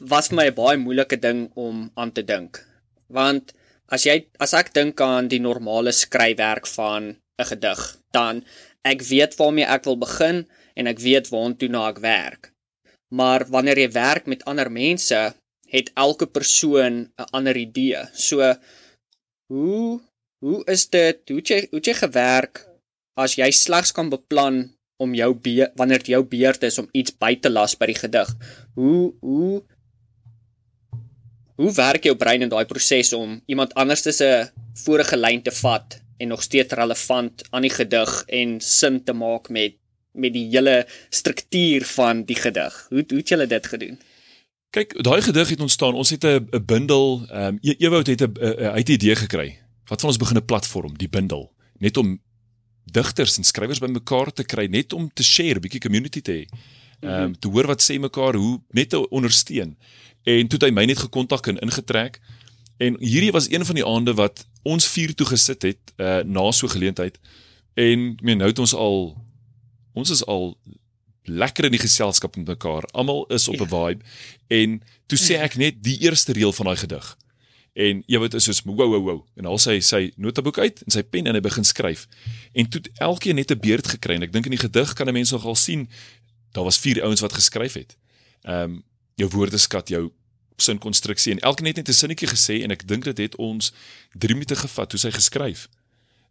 [0.00, 2.66] was vir my 'n baie moeilike ding om aan te dink.
[3.08, 3.54] Want
[3.88, 8.44] as jy as ek dink aan die normale skryfwerk van 'n gedig, dan
[8.82, 12.52] ek weet waarmee ek wil begin en ek weet waartoe na ek werk.
[13.14, 15.34] Maar wanneer jy werk met ander mense,
[15.68, 18.08] het elke persoon 'n ander idee.
[18.12, 18.54] So
[19.46, 20.00] hoe
[20.44, 21.28] hoe is dit?
[21.28, 22.66] Hoe het jy hoe het jy gewerk
[23.16, 27.14] as jy slegs kan beplan om jou be wanneer dit jou beurt is om iets
[27.18, 28.30] by te las by die gedig.
[28.74, 29.62] Hoe hoe
[31.54, 34.30] hoe werk jou brein in daai proses om iemand anders se
[34.84, 39.48] vorige lyn te vat en nog steeds relevant aan die gedig en sin te maak
[39.48, 39.78] met
[40.14, 42.74] met die hele struktuur van die gedig.
[42.88, 43.98] Hoe hoe het julle dit gedoen?
[44.70, 45.94] Kyk, daai gedig het ontstaan.
[45.94, 48.38] Ons het 'n 'n bundel, ehm um, Ewout het 'n
[48.78, 49.58] uit idee gekry.
[49.86, 52.20] Wat van ons begin 'n platform, die bundel, net om
[52.84, 56.44] digters en skrywers bymekaar te kry net om te share, 'n bietjie community te hê.
[57.00, 59.76] Ehm um, te hoor wat sê mekaar, hoe net te ondersteun.
[60.22, 62.20] En toe het hy my net gekontak en ingetrek.
[62.76, 66.50] En hierdie was een van die aande wat ons vier toe gesit het uh na
[66.52, 67.18] so geleentheid.
[67.74, 69.16] En ek meen nou het ons al
[69.94, 70.56] ons is al
[71.24, 72.84] lekker in die geselskap met mekaar.
[72.92, 73.68] Almal is op 'n ja.
[73.68, 74.02] vibe.
[74.48, 77.16] En toe sê ek net die eerste reël van daai gedig.
[77.74, 81.02] En weet is soos wow wow wow en al sy sy notaboek uit en sy
[81.02, 82.06] pen en hy begin skryf.
[82.54, 85.12] En toe elkeen net 'n beurt gekry en ek dink in die gedig kan 'n
[85.12, 85.88] mens nogal sien
[86.52, 87.96] daar was vier ouens wat geskryf het.
[88.42, 88.82] Ehm um,
[89.14, 90.10] jou woordeskat jou
[90.56, 93.72] sinkonstruksie en elke net net 'n sinnetjie gesê en ek dink dit het ons
[94.12, 95.68] 3 minute gevat hoe sy geskryf.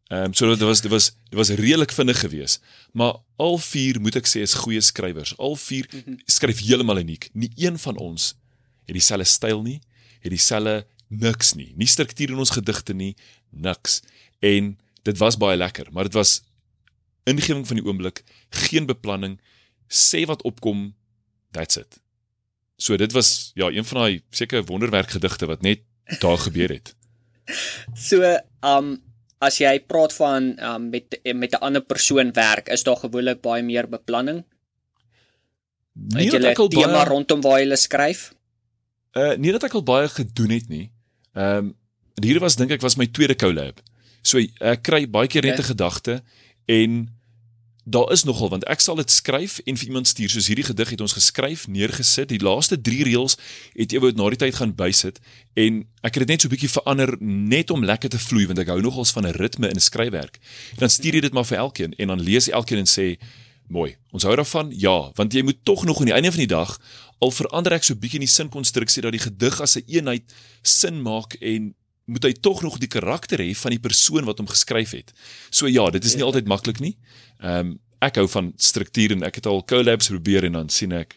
[0.07, 2.61] Ehm um, so dit was dit was dit was redelik vinnig geweest.
[2.91, 5.37] Maar al vier moet ek sê is goeie skrywers.
[5.37, 6.19] Al vier -hmm.
[6.25, 7.29] skryf heeltemal uniek.
[7.33, 8.35] Nie een van ons
[8.85, 9.81] het dieselfde styl nie,
[10.19, 10.85] het dieselfde
[11.19, 11.73] niks nie.
[11.77, 13.13] Nie struktuur in ons gedigte nie,
[13.49, 14.01] niks.
[14.39, 14.73] En
[15.03, 16.41] dit was baie lekker, maar dit was
[17.29, 19.37] ingewing van die oomblik, geen beplanning,
[19.87, 20.91] sê wat opkom,
[21.55, 21.99] that's it.
[22.77, 25.83] So dit was ja, een van daai seker wonderwerk gedigte wat net
[26.19, 26.95] daar gebeur het.
[28.07, 28.23] So,
[28.63, 28.95] um
[29.43, 33.63] as jy praat van um met met 'n ander persoon werk, is daar gewoonlik baie
[33.63, 34.43] meer beplanning.
[35.93, 38.33] Nie dat ek al baie maar rondom waar jy skryf.
[39.11, 40.91] Uh nie dat ek al baie gedoen het nie.
[41.33, 41.75] Um
[42.21, 43.81] hier was dink ek was my tweede collab.
[44.21, 46.23] So ek kry baie keer net 'n gedagte
[46.65, 47.09] en
[47.83, 50.29] daar is nogal want ek sal dit skryf en vir iemand stuur.
[50.29, 52.29] Soos hierdie gedig het ons geskryf neergesit.
[52.29, 53.37] Die laaste 3 reëls
[53.75, 55.19] het ewe na die tyd gaan bysit
[55.59, 58.59] en ek het dit net so 'n bietjie verander net om lekker te vloei want
[58.59, 60.39] ek hou nogals van 'n ritme in skryfwerk.
[60.77, 63.17] Dan stuur jy dit maar vir elkeen en dan lees elkeen en sê
[63.67, 64.71] mooi ons hou daarvan.
[64.75, 66.79] Ja want jy moet tog nog aan die einde van die dag
[67.23, 70.35] al verander ek so bietjie in die sinkonstruksie dat die gedig as 'n een eenheid
[70.61, 71.73] sin maak en
[72.05, 75.13] moet hy tog nog die karakter hê van die persoon wat hom geskryf het.
[75.49, 76.97] So ja, dit is nie altyd maklik nie.
[77.39, 80.91] Ehm um, ek hou van struktuur en ek het al collabs probeer en dan sien
[80.91, 81.15] ek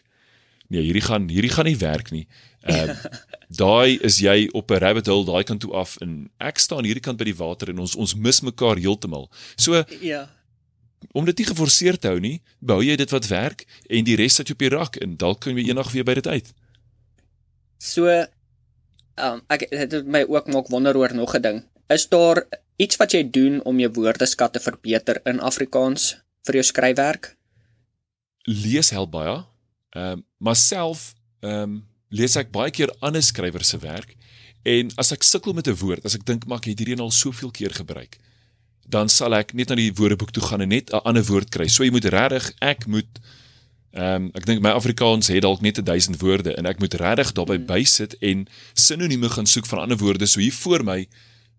[0.71, 2.27] nee, hierdie gaan hierdie gaan nie werk nie.
[2.63, 2.95] Ehm um,
[3.63, 7.03] daai is jy op 'n rabbit hole daai kant toe af en ek staan hierdie
[7.03, 9.27] kant by die water en ons ons mis mekaar heeltemal.
[9.55, 10.29] So ja.
[11.11, 14.39] Om dit nie geforseer te hou nie, bou jy dit wat werk en die res
[14.39, 16.53] sit op die rak en dalk kan jy eendag weer by dit uit.
[17.77, 21.63] So um, ek het my ook maak wonder oor nog 'n ding.
[21.89, 22.43] Is daar
[22.75, 27.35] iets wat jy doen om jou woordeskat te verbeter in Afrikaans vir jou skryfwerk?
[28.43, 29.43] Lees help baie.
[29.95, 34.15] Ehm um, maar self ehm um, lees ek baie keer ander skrywers se werk
[34.63, 37.11] en as ek sukkel met 'n woord, as ek dink maar ek het hierdie al
[37.11, 38.17] soveel keer gebruik,
[38.87, 41.67] dan sal ek net na die woordeboek toe gaan en net 'n ander woord kry.
[41.67, 43.19] So jy moet regtig ek moet
[43.97, 47.31] Ehm um, ek dink my Afrikaans het dalk net 1000 woorde en ek moet regtig
[47.33, 47.65] daarby hmm.
[47.65, 48.43] bysit en
[48.77, 50.27] sinonieme gaan soek van ander woorde.
[50.27, 51.07] So hier voor my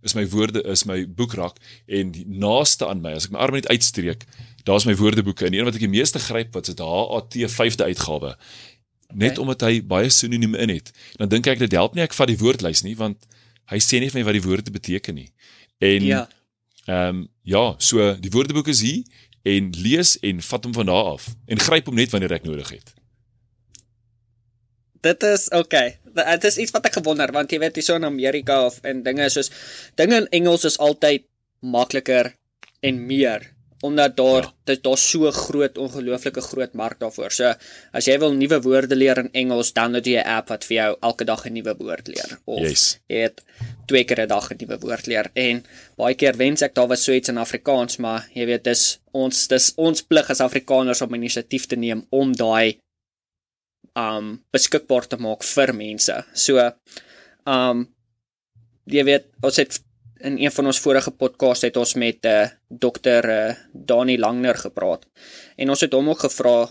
[0.07, 3.67] is my woorde is my boekrak en naaste aan my as ek my arm net
[3.67, 4.23] uitstreek,
[4.69, 7.85] daar's my woordeboeke en een wat ek die meeste gryp wat is 'n HAT 5de
[7.91, 8.37] uitgawe.
[9.15, 9.43] Net okay.
[9.43, 10.93] omdat hy baie sinonieme in het.
[11.17, 13.27] Dan dink ek dit help nie ek vat die woordlys nie want
[13.67, 15.33] hy sê nie vir my wat die woorde beteken nie.
[15.79, 16.29] En ja.
[16.89, 19.03] Ehm um, ja, so die woordeboek is hier
[19.43, 22.71] en lees en vat hom van daar af en gryp hom net wanneer ek nodig
[22.73, 22.95] het.
[25.05, 25.99] Dit is okay.
[26.17, 29.05] Dit is iets wat ek gewonder want jy weet hier so in Amerika of en
[29.05, 29.53] dinge soos
[30.01, 31.29] dinge in Engels is altyd
[31.61, 32.33] makliker
[32.81, 33.45] en meer
[33.81, 34.53] omdat daar ja.
[34.65, 37.31] dit daar so groot ongelooflike groot mark daarvoor.
[37.31, 37.53] So
[37.93, 40.91] as jy wil nuwe woorde leer in Engels, download jy 'n app wat vir jou
[41.01, 42.99] elke dag 'n nuwe woord leer of yes.
[43.07, 43.45] jy het
[43.89, 45.31] twee keer 'n dag 'n nuwe woord leer.
[45.35, 45.65] En
[45.97, 49.49] baie keer wens ek daar was so iets in Afrikaans, maar jy weet dis ons
[49.49, 52.79] dis ons plig as Afrikaners om inisiatief te neem om daai
[53.97, 56.25] um beskikbaar te maak vir mense.
[56.35, 56.73] So
[57.47, 57.89] um
[58.87, 59.81] jy weet ons het
[60.21, 64.19] in een van ons vorige podcasts het ons met 'n uh, eh, dokter uh, Dani
[64.19, 65.07] Langner gepraat.
[65.57, 66.69] En ons het hom ook gevra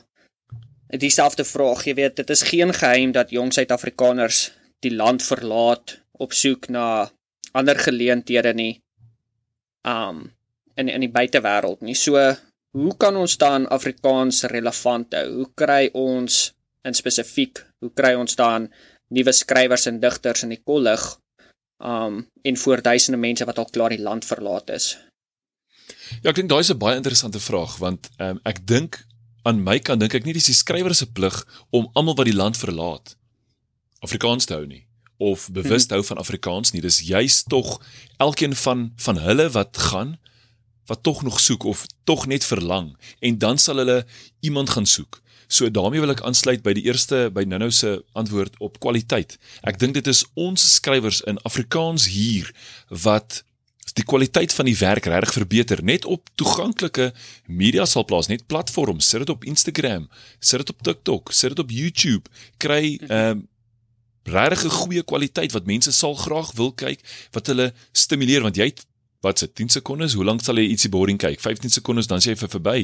[0.88, 6.34] dieselfde vraag, jy weet, dit is geen geheim dat jong Suid-Afrikaners die land verlaat op
[6.34, 7.10] soek na
[7.51, 8.73] ander geleenthede nie.
[9.84, 10.27] Um
[10.77, 11.95] in in die buitewêreld nie.
[11.95, 12.21] So,
[12.77, 15.27] hoe kan ons dan Afrikaans relevant hou?
[15.39, 16.53] Hoe kry ons
[16.86, 18.69] in spesifiek, hoe kry ons dan
[19.13, 21.03] nuwe skrywers en digters in die kollig
[21.77, 24.95] um en voor duisende mense wat al klaar die land verlaat is.
[26.23, 29.06] Ja, ek dink daai is 'n baie interessante vraag want um ek dink
[29.43, 32.36] aan my kant dink ek nie dis die skrywer se plig om almal wat die
[32.36, 33.15] land verlaat
[34.01, 34.87] Afrikaans te hou nie
[35.17, 36.82] of bewus te hou van Afrikaans nie.
[36.82, 37.77] Dis juis tog
[38.17, 40.17] elkeen van van hulle wat gaan
[40.88, 44.06] wat tog nog soek of tog net verlang en dan sal hulle
[44.39, 45.21] iemand gaan soek.
[45.47, 49.38] So daarmee wil ek aansluit by die eerste by Ninnou se antwoord op kwaliteit.
[49.67, 52.51] Ek dink dit is ons skrywers in Afrikaans hier
[53.03, 53.43] wat
[53.97, 57.12] die kwaliteit van die werk regtig verbeter net op toeganklike
[57.45, 60.08] media sal plaas net platforms sit dit op Instagram
[60.39, 62.30] sit dit op TikTok sit dit op YouTube
[62.62, 63.45] kry ehm um,
[64.28, 67.00] regtig 'n goeie kwaliteit wat mense sal graag wil kyk
[67.32, 68.72] wat hulle stimuleer want jy
[69.26, 71.40] wat se 10 sekondes, hoe lank sal jy ietsie boring kyk?
[71.42, 72.78] 15 sekondes dan sê jy vir verby.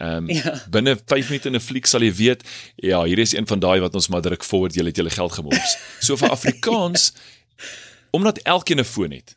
[0.00, 0.54] Ehm um, ja.
[0.72, 2.42] binne 5 minute in 'n fliek sal jy weet,
[2.76, 5.32] ja, hier is een van daai wat ons maar druk forward, jy het julle geld
[5.32, 5.76] gemors.
[6.00, 7.12] So vir Afrikaans
[8.16, 9.36] omdat elkeen 'n foon het,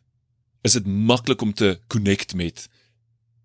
[0.63, 2.67] is dit maklik om te connect met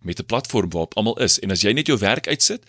[0.03, 2.63] met 'n platform waarop almal is en as jy net jou werk uitsit,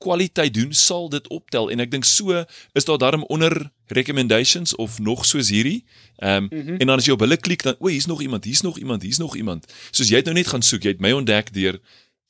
[0.00, 2.44] kwaliteit doen, sal dit optel en ek dink so
[2.78, 5.84] is daar darm onder recommendations of nog soos hierdie.
[6.16, 6.76] Ehm um, mm -hmm.
[6.80, 9.02] en dan as jy op hulle klik dan o, hier's nog iemand, hier's nog iemand,
[9.02, 9.66] hier's nog iemand.
[9.90, 11.80] Soos jy het nou net gaan soek, jy het my ontdek deur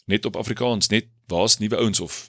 [0.06, 2.26] net op Afrikaans, net waar's nuwe ouens of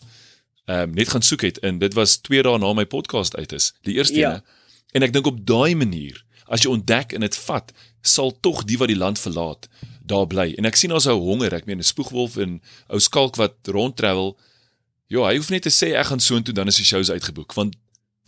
[0.65, 3.51] ehm um, net gaan soek het en dit was 2 dae na my podcast uit
[3.51, 4.29] is, die eerste ja.
[4.29, 4.43] ene.
[4.91, 8.77] En ek dink op daai manier, as jy ontdek en dit vat, sal tog die
[8.77, 9.69] wat die land verlaat
[10.05, 10.51] daar bly.
[10.57, 13.95] En ek sien daar's 'n honger, ek meen 'n spoegwolf en ou skalk wat rond
[13.95, 14.37] travel.
[15.11, 17.75] Ja, hy hoef net te sê ek gaan soontoe dan is die shows uitgeboek want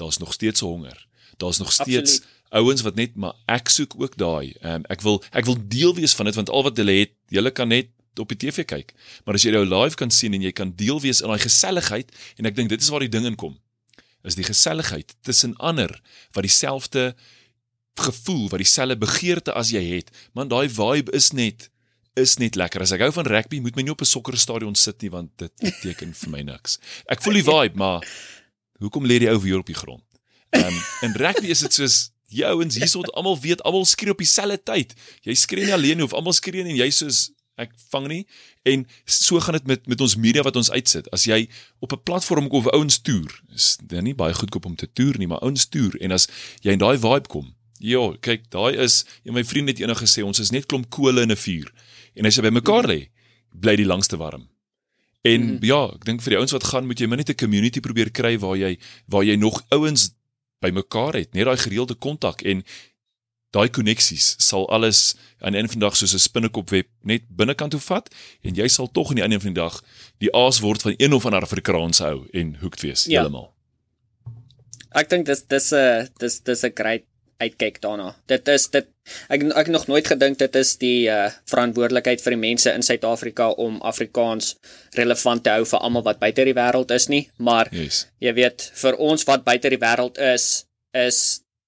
[0.02, 0.98] daar's nog steeds honger.
[1.40, 2.20] Daar's nog steeds
[2.52, 4.52] ouens wat net maar ek soek ook daai.
[4.60, 7.54] Um, ek wil ek wil deel wees van dit want al wat hulle het, julle
[7.56, 8.92] kan net op die TV kyk.
[9.24, 12.12] Maar as jy jou live kan sien en jy kan deel wees in daai geselligheid
[12.36, 13.56] en ek dink dit is waar die ding in kom.
[14.28, 15.96] Is die geselligheid tussen ander
[16.36, 17.14] wat dieselfde
[17.96, 20.12] gevoel, wat dieselfde begeerte as jy het.
[20.36, 21.70] Man, daai vibe is net
[22.20, 22.82] is net lekker.
[22.82, 25.54] As ek hou van rugby, moet my nie op 'n sokkerstadion sit nie want dit
[25.60, 26.80] beteken vir my niks.
[27.08, 28.06] Ek voel die vibe, maar
[28.80, 30.04] hoekom lê die ou weer op die grond?
[30.50, 34.22] Ehm um, in rugby is dit soos die ouens hierso almal weet, almal skree op
[34.22, 34.94] dieselfde tyd.
[35.22, 38.24] Jy skree nie alleen nie of almal skree en jy soos ek vang nie
[38.66, 41.10] en so gaan dit met met ons media wat ons uitsit.
[41.14, 41.48] As jy
[41.80, 45.28] op 'n platform of ouens toer, is dit nie baie goedkoop om te toer nie,
[45.28, 46.28] maar ouens toer en as
[46.62, 47.54] jy in daai vibe kom.
[47.80, 51.22] Ja, kyk, daai is en my vriend het eendag gesê ons is net klomp kole
[51.22, 51.74] in 'n vuur.
[52.14, 53.10] En as jy by mekaar lê,
[53.54, 54.50] bly die langste warm.
[55.24, 55.60] En mm.
[55.64, 58.38] ja, ek dink vir die ouens wat gaan, moet jy net 'n community probeer kry
[58.38, 60.12] waar jy waar jy nog ouens
[60.60, 62.64] bymekaar het, net daai gereelde kontak en
[63.54, 67.24] daai koneksies sal alles aan 'n einde van die dag soos 'n spinnekop web net
[67.30, 68.10] binnekant toe vat
[68.42, 69.84] en jy sal tog aan die einde van die dag
[70.18, 73.22] die aas word van een of ander Afrikaanse ou en hoekt wees ja.
[73.22, 73.54] heeltemal.
[74.92, 77.06] Ek dink dis dis 'n dis dis 'n great
[77.44, 78.14] uitkyk daarna.
[78.32, 78.90] Dit is dit
[79.34, 83.50] ek ek nog nooit gedink dit is die uh, verantwoordelikheid vir die mense in Suid-Afrika
[83.60, 84.54] om Afrikaans
[84.98, 88.06] relevant te hou vir almal wat buite die wêreld is nie, maar yes.
[88.24, 91.20] jy weet vir ons wat buite die wêreld is, is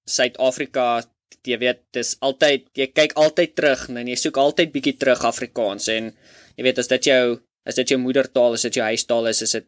[0.08, 1.04] Suid-Afrika
[1.46, 5.88] jy weet dis altyd jy kyk altyd terug en jy soek altyd bietjie terug Afrikaans
[5.94, 6.10] en
[6.56, 9.42] jy weet as dit jou as dit jou moedertaal is, as dit jou huistaal is,
[9.42, 9.66] is dit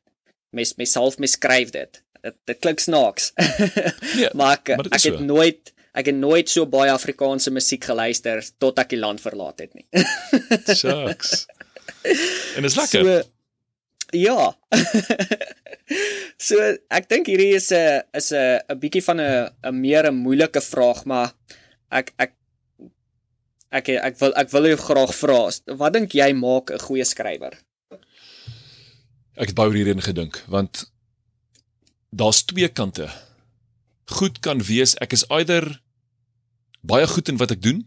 [0.55, 2.01] mes meself meskryf dit.
[2.23, 3.33] Dit dit klink snaaks.
[4.23, 5.27] ja, maar ek, maar ek het so.
[5.27, 9.75] nooit ek het nooit so baie Afrikaanse musiek geluister tot ek die land verlaat het
[9.75, 9.87] nie.
[10.79, 11.47] Shucks.
[12.05, 13.05] En dit is lekker.
[13.05, 13.23] So,
[14.17, 14.53] ja.
[16.49, 20.15] so ek dink hierdie is 'n is 'n 'n bietjie van 'n 'n meer 'n
[20.15, 21.35] moeilike vraag, maar
[21.91, 22.35] ek ek
[23.73, 25.41] ek ek wil ek wil jou graag vra
[25.81, 27.57] wat dink jy maak 'n goeie skrywer
[29.37, 30.89] ek het baie hierin gedink want
[32.11, 33.09] daar's twee kante
[34.21, 35.81] goed kan wees ek is eider
[36.81, 37.87] baie goed in wat ek doen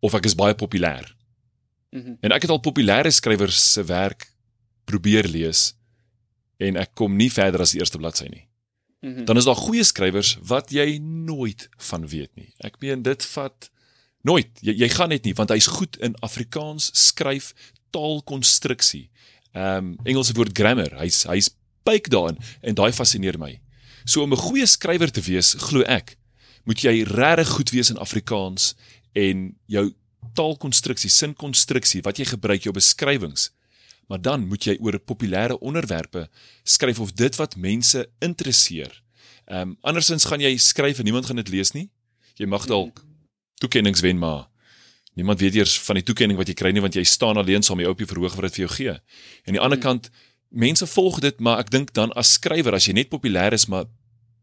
[0.00, 1.14] of ek is baie populêr
[1.90, 2.16] mm -hmm.
[2.20, 4.32] en ek het al populêre skrywers se werk
[4.84, 5.74] probeer lees
[6.56, 8.48] en ek kom nie verder as die eerste bladsy nie
[9.00, 9.24] -hmm.
[9.24, 12.52] Dan is daar goeie skrywers wat jy nooit van weet nie.
[12.56, 13.70] Ek meen dit vat
[14.26, 14.50] nooit.
[14.60, 17.52] Jy, jy gaan net nie want hy's goed in Afrikaans skryf
[17.94, 19.08] taalkonstruksie.
[19.52, 20.92] Ehm um, Engelse woord grammar.
[21.00, 21.50] Hy's hy's
[21.86, 23.54] pyk daarin en daai fascineer my.
[24.04, 26.16] So om 'n goeie skrywer te wees, glo ek,
[26.68, 28.74] moet jy regtig goed wees in Afrikaans
[29.16, 29.86] en jou
[30.36, 33.48] taalkonstruksie, sinkonstruksie wat jy gebruik jou beskrywings
[34.08, 36.28] maar dan moet jy oor populêre onderwerpe
[36.64, 38.92] skryf of dit wat mense interesseer.
[39.44, 41.88] Ehm um, andersins gaan jy skryf en niemand gaan dit lees nie.
[42.40, 43.04] Jy mag dalk
[43.60, 44.48] toekenninge wen maar
[45.14, 47.76] niemand weet eers van die toekenning wat jy kry nie want jy staan alleen saam
[47.76, 48.96] met jou op die verhoog wat dit vir jou gee.
[49.44, 50.10] En aan die ander kant
[50.48, 53.84] mense volg dit maar ek dink dan as skrywer as jy net populêr is maar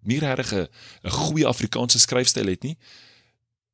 [0.06, 2.78] nie regtig 'n goeie Afrikaanse skryfstyl het nie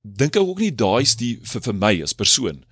[0.01, 2.63] dink ek ook nie daai's die vir, vir my as persoon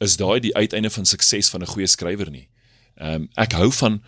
[0.00, 2.48] is daai die uiteinde van sukses van 'n goeie skrywer nie.
[2.96, 4.02] Ehm um, ek hou van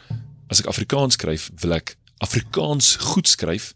[0.49, 3.75] as ek Afrikaans skryf, wil ek Afrikaans goed skryf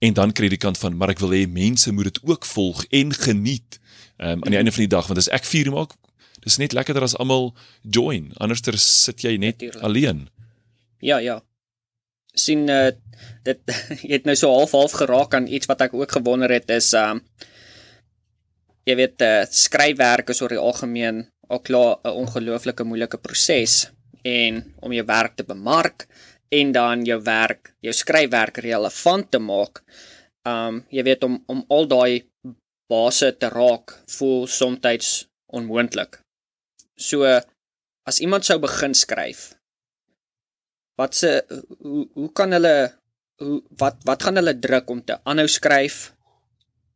[0.00, 2.84] en dan kry die kant van maar ek wil hê mense moet dit ook volg
[2.90, 3.80] en geniet.
[4.18, 5.94] Ehm um, aan die einde van die dag want as ek vier maak,
[6.40, 8.32] dis net lekkerder as almal join.
[8.36, 9.84] Anderster sit jy net Natuurlijk.
[9.84, 10.28] alleen.
[11.00, 11.42] Ja, ja.
[12.34, 12.90] Sien uh,
[13.46, 16.70] dit jy het nou so half half geraak aan iets wat ek ook gewonder het
[16.70, 17.50] is ehm uh,
[18.84, 23.88] jy weet uh, skryfwerk is oor die algemeen al klaar 'n ongelooflike moeilike proses
[24.24, 26.06] en om jou werk te bemark
[26.48, 29.82] en dan jou werk, jou skryfwerk relevant te maak.
[30.44, 32.24] Um jy weet om om al daai
[32.92, 36.20] base te raak voel soms onmoontlik.
[36.96, 37.24] So
[38.04, 39.54] as iemand sou begin skryf,
[40.96, 41.44] wat se
[41.80, 42.74] hoe hoe kan hulle
[43.42, 46.14] hoe wat wat gaan hulle druk om te aanhou skryf?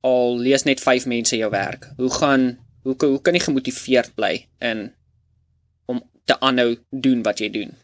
[0.00, 1.90] al lees net 5 mense jou werk.
[1.96, 4.88] Hoe gaan hoe hoe kan jy gemotiveerd bly in
[5.90, 7.74] om te aanhou doen wat jy doen?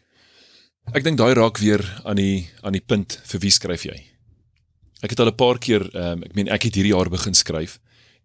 [0.93, 3.97] Ek dink daai raak weer aan die aan die punt vir wie skryf jy?
[5.03, 7.33] Ek het al 'n paar keer ehm um, ek meen ek het hierdie jaar begin
[7.33, 7.79] skryf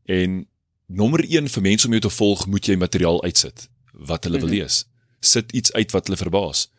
[0.06, 0.46] en
[0.86, 4.48] nommer 1 vir mense om jou te volg, moet jy materiaal uitsit wat hulle wil
[4.48, 4.56] mhm.
[4.56, 4.86] lees.
[5.20, 6.70] Sit iets uit wat hulle verbaas.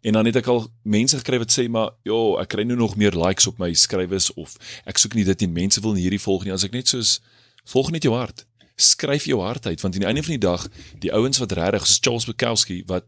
[0.00, 2.96] En dan het ek al mense gekry wat sê maar, "Jo, ek kry nou nog
[2.96, 6.22] meer likes op my skrywes of ek soek nie dit nie, mense wil nie hierdie
[6.22, 7.20] volg nie." As ek net soos
[7.64, 8.46] volg net jou hart.
[8.76, 10.68] Skryf jou hart uit want aan die einde van die dag,
[10.98, 13.04] die ouens wat regtig soos Charles Bukowski wat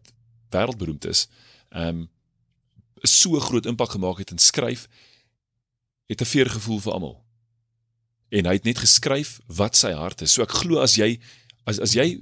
[0.50, 1.28] wêreldberoemd is,
[1.70, 2.08] ehm um,
[3.02, 4.88] so groot impak gemaak het in skryf,
[6.06, 7.24] het 'n veergevoel vir almal.
[8.28, 10.32] En hy het net geskryf wat sy hart is.
[10.32, 11.18] So ek glo as jy
[11.64, 12.20] as as jy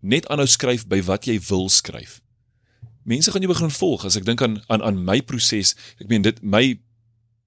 [0.00, 2.20] net aanhou skryf by wat jy wil skryf,
[3.04, 5.74] mense gaan jou begin volg as ek dink aan aan aan my proses.
[6.00, 6.64] Ek meen dit my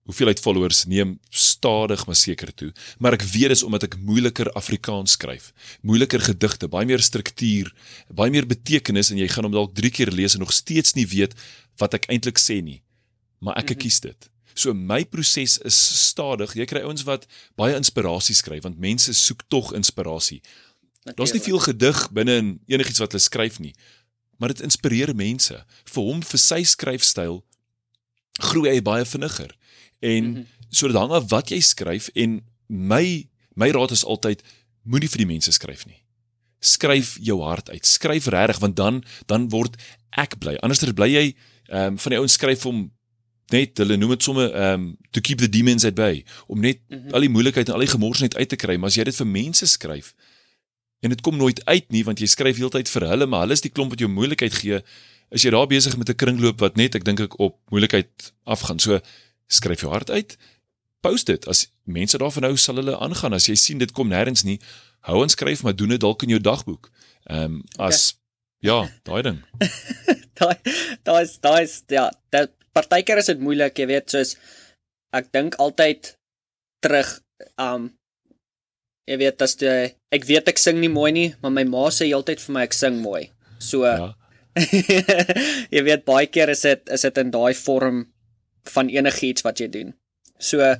[0.07, 5.17] hoeveelheid followers neem stadig maar seker toe, maar ek weet dis omdat ek moeiliker Afrikaans
[5.17, 5.49] skryf,
[5.83, 7.73] moeiliker gedigte, baie meer struktuur,
[8.07, 11.05] baie meer betekenis en jy gaan hom dalk 3 keer lees en nog steeds nie
[11.11, 11.35] weet
[11.81, 12.81] wat ek eintlik sê nie.
[13.43, 13.81] Maar ek mm -hmm.
[13.83, 14.29] kies dit.
[14.55, 15.77] So my proses is
[16.07, 16.55] stadig.
[16.55, 20.41] Jy kry ouens wat baie inspirasie skryf want mense soek tog inspirasie.
[21.15, 23.75] Daar's nie veel gedig binne in enigiets wat hulle skryf nie
[24.37, 25.65] maar dit inspireer mense.
[25.85, 27.41] Vir hom vir sy skryfstyl
[28.51, 29.55] groei hy baie vinniger.
[29.99, 30.45] En mm -hmm.
[30.69, 34.43] so dit hang af wat jy skryf en my my raad is altyd
[34.83, 36.03] moenie vir die mense skryf nie.
[36.59, 37.85] Skryf jou hart uit.
[37.85, 39.75] Skryf regtig want dan dan word
[40.09, 40.55] ek bly.
[40.55, 41.35] Anderster bly jy
[41.67, 42.91] ehm um, van die ouens skryf om
[43.51, 46.79] net hulle noem dit somme ehm um, to keep the demons at bay om net
[46.87, 47.13] mm -hmm.
[47.13, 49.15] al die moeilikheid en al die gemors net uit te kry, maar as jy dit
[49.15, 50.13] vir mense skryf,
[51.05, 53.65] en dit kom nooit uit nie want jy skryf heeltyd vir hulle maar hulle is
[53.65, 54.81] die klomp wat jou moeilikheid gee.
[55.31, 58.79] Is jy daar besig met 'n kringloop wat net ek dink ek op moeilikheid afgaan
[58.79, 58.99] so
[59.47, 60.37] skryf jou hart uit.
[61.01, 61.47] Post dit.
[61.47, 63.33] As mense daarvan nou sal hulle aangaan.
[63.33, 64.59] As jy sien dit kom nêrens nie
[65.07, 66.89] hou en skryf maar doen dit dalk in jou dagboek.
[67.27, 68.69] Ehm um, as okay.
[68.69, 69.39] ja daai ding.
[70.37, 70.57] Daai
[71.03, 74.35] daai is daai is ja dat partykeer is dit moeilik jy weet soos
[75.17, 76.11] ek dink altyd
[76.85, 77.09] terug
[77.57, 77.87] um
[79.07, 82.09] Jy weet as jy ek weet ek sing nie mooi nie, maar my ma sê
[82.09, 83.29] heeltyd vir my ek sing mooi.
[83.63, 84.11] So ja.
[85.75, 88.05] jy weet baie keer is dit is dit in daai vorm
[88.73, 89.93] van enigiets wat jy doen.
[90.39, 90.75] So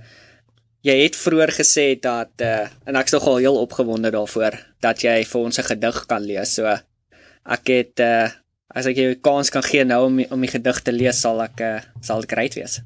[0.86, 5.42] jy het vroeër gesê dat uh, en ek's nogal heel opgewonde daarvoor dat jy vir
[5.42, 6.54] ons 'n gedig kan lees.
[6.60, 8.28] So ek het uh,
[8.76, 11.62] as ek jou kans kan gee nou om om die gedig te lees sal ek
[11.62, 12.82] uh, sal ek reg wees.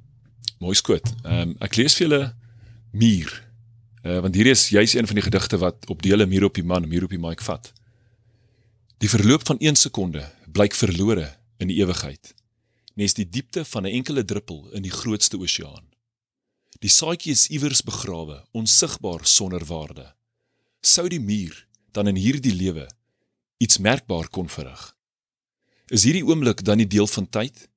[0.59, 1.07] Mooi skoot.
[1.25, 2.25] Ehm um, ek lees vir julle
[2.93, 3.50] muur
[4.01, 6.65] Uh, want hier is juis een van die gedigte wat op dele muur op die
[6.65, 7.69] man, muur op die mic vat.
[8.97, 11.27] Die verloop van 1 sekonde blyk verlore
[11.61, 12.33] in die ewigheid.
[12.97, 15.85] Nes die diepte van 'n enkele druppel in die grootste oseaan.
[16.79, 20.13] Die saadjie is iewers begrawe, onsigbaar sonder waarde.
[20.81, 22.89] Sou die muur dan in hierdie lewe
[23.57, 24.95] iets merkbaar kon verrig?
[25.87, 27.69] Is hierdie oomblik dan nie deel van tyd?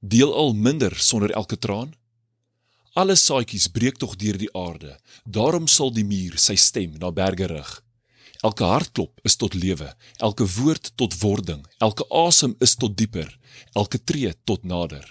[0.00, 1.94] Deel al minder sonder elke traan?
[2.98, 4.96] Alle saadjies breek tog deur die aarde.
[5.24, 7.70] Daarom sal die muur sy stem na berge rig.
[8.42, 9.92] Elke hartklop is tot lewe,
[10.22, 13.30] elke woord tot wording, elke asem is tot dieper,
[13.74, 15.06] elke tree tot nader.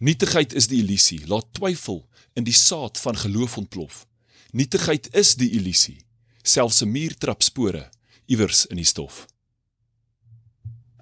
[0.00, 2.02] Nietigheid is die illusie, laat twyfel
[2.36, 4.06] in die saad van geloof ontplof.
[4.52, 5.98] Nietigheid is die illusie,
[6.42, 7.90] selfs 'n muur trap spore
[8.26, 9.26] iewers in die stof.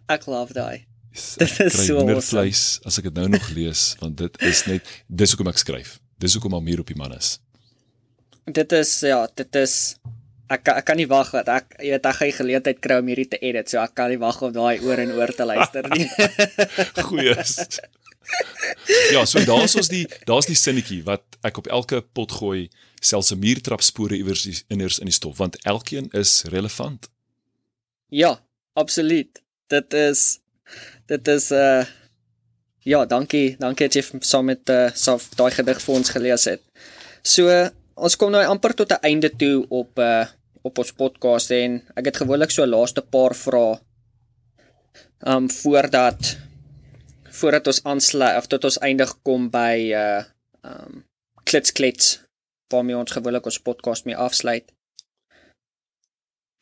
[0.09, 0.87] Ek love daai.
[1.17, 2.51] Dit is so awesome.
[2.85, 5.97] as ek dit nou nog lees want dit is net dis hoekom ek skryf.
[6.21, 7.37] Dis hoekom al meer op die man is.
[8.45, 9.97] Dit is ja, dit is
[10.53, 13.29] ek ek kan nie wag dat ek jy weet ek gaan geleentheid kry om hierdie
[13.33, 16.07] te edit, so ek kan nie wag om daai oor en oor te luister nie.
[17.09, 17.57] Goeies.
[19.15, 22.69] Ja, so daar's ons die daar's die sinnetjie wat ek op elke pot gooi,
[23.01, 27.11] selfs 'n muurtrap spore iewers inners in die stof want elkeen is relevant.
[28.11, 28.39] Ja,
[28.75, 29.43] absoluut.
[29.67, 30.41] Dit is
[31.07, 31.85] dit is uh
[32.87, 36.63] ja, dankie, dankie dat jy saam met uh saam daai gedig vir ons gelees het.
[37.23, 37.51] So
[37.97, 40.27] ons kom nou amper tot 'n einde toe op uh
[40.67, 43.79] op ons podcast en ek het gewoonlik so laaste paar vrae
[45.27, 46.37] um voordat
[47.39, 50.23] voordat ons aansluit of tot ons eindig kom by uh
[50.63, 51.05] um
[51.45, 52.19] klits klits
[52.73, 54.73] waarmee ons gewoonlik ons podcast mee afsluit.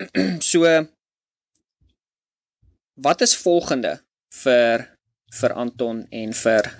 [0.51, 0.65] so
[2.95, 3.99] wat is volgende
[4.43, 4.87] vir
[5.35, 6.71] vir Anton en vir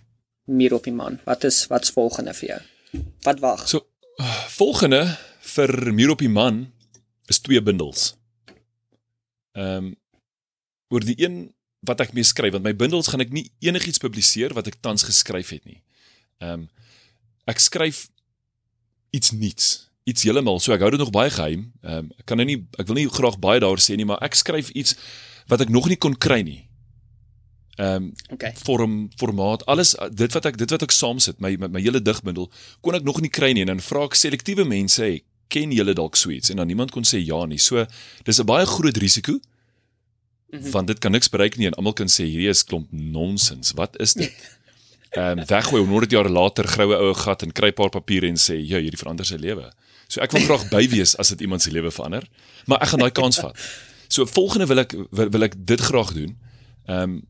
[0.45, 1.19] Miropiman.
[1.25, 2.61] Wat is wat's volgende vir jou?
[3.27, 3.69] Wat wag?
[3.69, 3.87] So
[4.55, 5.03] volgende
[5.55, 6.67] vir Miropiman
[7.27, 8.15] is twee bundels.
[9.55, 9.93] Ehm um,
[10.93, 11.49] oor die een
[11.89, 15.03] wat ek mee skryf want my bundels gaan ek nie enigiets publiseer wat ek tans
[15.07, 15.81] geskryf het nie.
[16.39, 16.69] Ehm um,
[17.51, 18.07] ek skryf
[19.15, 20.61] iets nuuts, iets heeltemal.
[20.63, 21.73] So ek hou dit nog baie geheim.
[21.83, 24.23] Ehm um, ek kan nou nie ek wil nie graag baie daaroor sê nie, maar
[24.23, 24.95] ek skryf iets
[25.49, 26.63] wat ek nog nie kon kry nie
[27.77, 28.53] Ehm um, Okay.
[28.65, 32.47] vorm, formaat, alles dit wat ek dit wat ek saamsit, my my, my hele digbundel
[32.81, 35.93] kon ek nog nie kry nie en dan vra ek selektiewe mense, hey, ken julle
[35.95, 37.59] dalk so iets en dan niemand kon sê ja nie.
[37.59, 37.85] So
[38.25, 39.41] dis 'n baie groot risiko
[40.53, 40.71] Mhm.
[40.71, 43.73] want dit kan niks bereik nie en almal kan sê hierdie is klomp nonsens.
[43.75, 44.31] Wat is dit?
[45.19, 48.29] Ehm um, weggooi om 100 jaar later groue oue gat en kry 'n paar papiere
[48.29, 49.73] en sê ja, hierdie verander sy lewe.
[50.09, 52.23] So ek wil graag by wees as dit iemand se lewe verander,
[52.67, 53.57] maar ek gaan daai kans vat.
[54.15, 56.37] So volgende wil ek wil, wil ek dit graag doen.
[56.87, 57.23] Ehm um,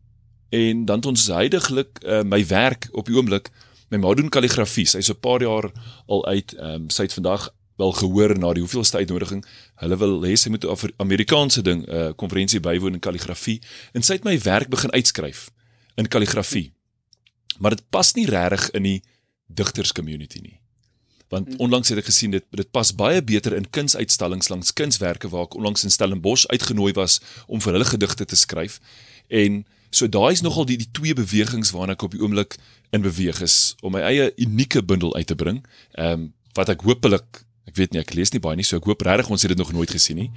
[0.55, 3.49] en dan het ons heidaglik uh, my werk op die oomblik
[3.91, 4.85] my ma doen kalligrafie.
[4.87, 5.71] Sy's 'n paar jaar
[6.07, 6.55] al uit.
[6.55, 9.45] Ehm um, sy het vandag wel gehoor na die hoeveelste uitnodiging.
[9.83, 13.61] Hulle wil hê sy moet 'n Amerikaanse ding 'n uh, konferensie bywoon in kalligrafie
[13.93, 15.51] en sy het my werk begin uitskryf
[15.97, 16.73] in kalligrafie.
[17.59, 19.03] Maar dit pas nie regtig in die
[19.47, 20.64] digters community nie.
[21.35, 21.67] Want Hmm.
[21.67, 25.57] onlangs het ek gesien dit dit pas baie beter in kunsuitstallings langs kunswerke waar ek
[25.59, 28.79] onlangs in Stellenbosch uitgenooi was om vir hulle gedigte te skryf.
[29.29, 32.57] En so daai is nogal die die twee bewegings waarna ek op die oomblik
[32.95, 35.65] in beweeg is om my eie unieke bundel uit te bring.
[35.99, 38.87] Ehm um, wat ek hopelik, ek weet nie, ek lees nie baie nie, so ek
[38.87, 40.31] hoop regtig ons het dit nog nooit gesien nie.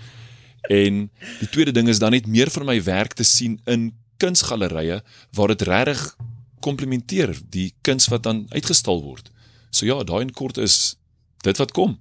[0.74, 1.04] En
[1.40, 5.04] die tweede ding is dan net meer van my werk te sien in kunsgalerye
[5.38, 6.02] waar dit regtig
[6.66, 9.30] komplementeer die kuns wat dan uitgestal word.
[9.70, 10.96] So ja, daai in kort is
[11.44, 12.00] dit wat kom.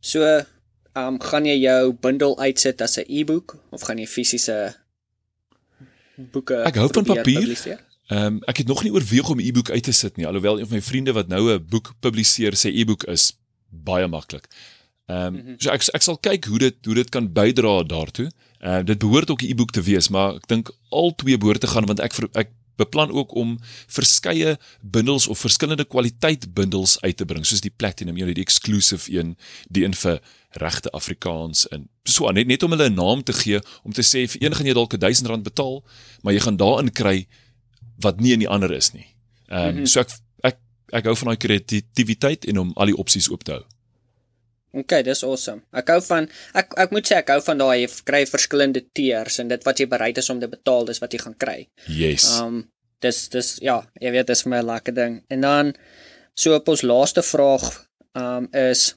[0.00, 0.44] So, ehm
[1.14, 4.74] um, gaan jy jou bundel uitsit as 'n e-boek of gaan jy fisiese
[6.16, 7.52] boeke Ek hou van papier.
[8.08, 10.58] Ehm um, ek het nog nie oorweeg om 'n e-boek uit te sit nie, alhoewel
[10.58, 13.36] een van my vriende wat nou 'n boek publiseer sê e-boek is
[13.68, 14.46] baie maklik.
[15.06, 15.54] Ehm um, Mhm.
[15.58, 18.30] so ek ek sal kyk hoe dit hoe dit kan bydra daartoe.
[18.60, 21.60] Ehm uh, dit behoort ook 'n e-boek te wees, maar ek dink al twee behoort
[21.60, 22.48] te gaan want ek ek
[22.78, 23.56] beplan ook om
[23.90, 29.10] verskeie bundels of verskillende kwaliteit bundels uit te bring, soos die platinum, weet die exclusive
[29.12, 29.34] een,
[29.68, 30.20] die een vir
[30.62, 34.24] regte Afrikaans en so net net om hulle 'n naam te gee om te sê
[34.30, 35.84] vir een gaan jy dalk R1000 betaal,
[36.22, 37.26] maar jy gaan daarin kry
[38.00, 39.06] wat nie in die ander is nie.
[39.48, 39.86] Ehm um, Mhm.
[39.86, 40.10] so ek
[40.42, 40.56] ek
[40.92, 43.64] ek hou van daai kreatiwiteit en om al die opsies oop te hou.
[44.76, 45.62] Okay, dis awesome.
[45.72, 49.38] Ek hou van ek ek moet sê ek hou van daai jy kry verskillende tiers
[49.40, 51.58] en dit wat jy bereid is om te betaal, dis wat jy gaan kry.
[51.88, 52.28] Yes.
[52.38, 52.66] Um
[53.00, 55.20] dis dis ja, jy weet dis vir my 'n lekker ding.
[55.30, 55.74] En dan
[56.34, 58.94] so op ons laaste vraag um is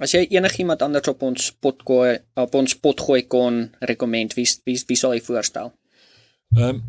[0.00, 4.48] as jy enigiemand anders op ons pot gooi op ons pot gooi kon rekomend, wie
[4.64, 5.72] wie wie sal jy voorstel?
[6.56, 6.82] Ehm um,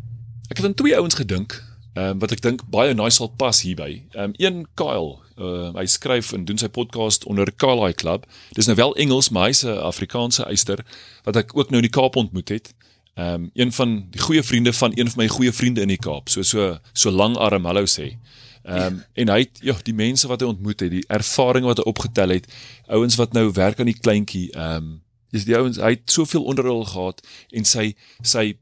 [0.50, 1.54] ek het aan twee ouens gedink,
[1.94, 4.02] ehm um, wat ek dink baie nice sal pas hierby.
[4.14, 8.24] Ehm um, een Kyle, uh, hy skryf en doen sy podcast onder Kyle Club.
[8.56, 10.84] Dis nou wel Engels, maar hy's 'n Afrikaanse eister
[11.24, 12.72] wat ek ook nou in die Kaap ontmoet het.
[13.14, 16.00] Ehm um, een van die goeie vriende van een van my goeie vriende in die
[16.00, 18.16] Kaap, so so so lang arm hallo sê.
[18.62, 21.76] Ehm um, en hy het ja, die mense wat hy ontmoet het, die ervaring wat
[21.76, 22.48] hy opgetel het,
[22.86, 26.44] ouens wat nou werk aan die kleintjie, ehm um, dis die ouens, hy het soveel
[26.44, 27.20] onder hulle gehad
[27.50, 28.54] en sy sy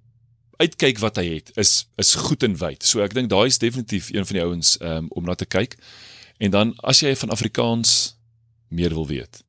[0.60, 2.84] uitkyk wat hy het is is goed en wyd.
[2.84, 5.76] So ek dink daai is definitief een van die ouens um, om na te kyk.
[6.40, 8.16] En dan as jy van Afrikaans
[8.68, 9.42] meer wil weet.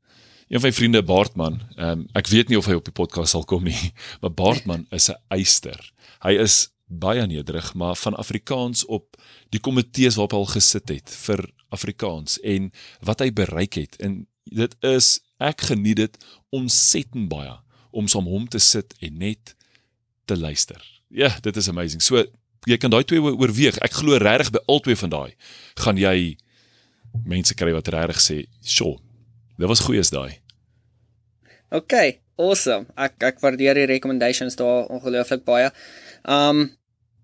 [0.52, 3.46] Een van my vriende Baartman, um, ek weet nie of hy op die podcast sal
[3.48, 3.92] kom nie,
[4.22, 5.80] maar Baartman is 'n eister.
[6.24, 9.16] Hy is baie nederig, maar van Afrikaans op
[9.50, 13.96] die komitees waarop hy al gesit het vir Afrikaans en wat hy bereik het.
[14.04, 16.18] En dit is ek geniet dit
[16.52, 17.56] ontsettend baie
[17.92, 19.56] om saam hom te sit en net
[20.26, 21.01] te luister.
[21.12, 22.02] Ja, dit is amazing.
[22.04, 22.24] So
[22.70, 23.78] jy kan daai twee oor- oorweeg.
[23.84, 25.32] Ek glo regtig by albei van daai
[25.82, 26.38] gaan jy
[27.28, 28.98] mense kry wat regtig sê, "Sjoe,
[29.58, 30.40] dit was goeie is daai."
[31.72, 32.86] Okay, awesome.
[32.98, 35.72] Ek ek waardeer die recommendations daar ongelooflik baie.
[36.28, 36.78] Um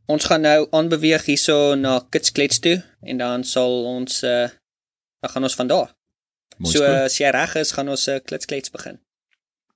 [0.08, 4.48] ons gaan nou aanbeweeg hierso na Kitsklets toe en dan sal ons uh
[5.22, 5.90] dan gaan ons van daar.
[6.66, 9.00] So as jy reg is, gaan ons uh, klitsklets begin.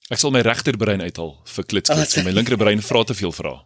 [0.10, 2.18] Ek sal my regterbrein uithaal vir klitsklits.
[2.18, 3.60] Oh, my linkerbrein vra te veel vrae.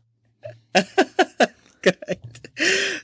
[1.86, 2.40] Great.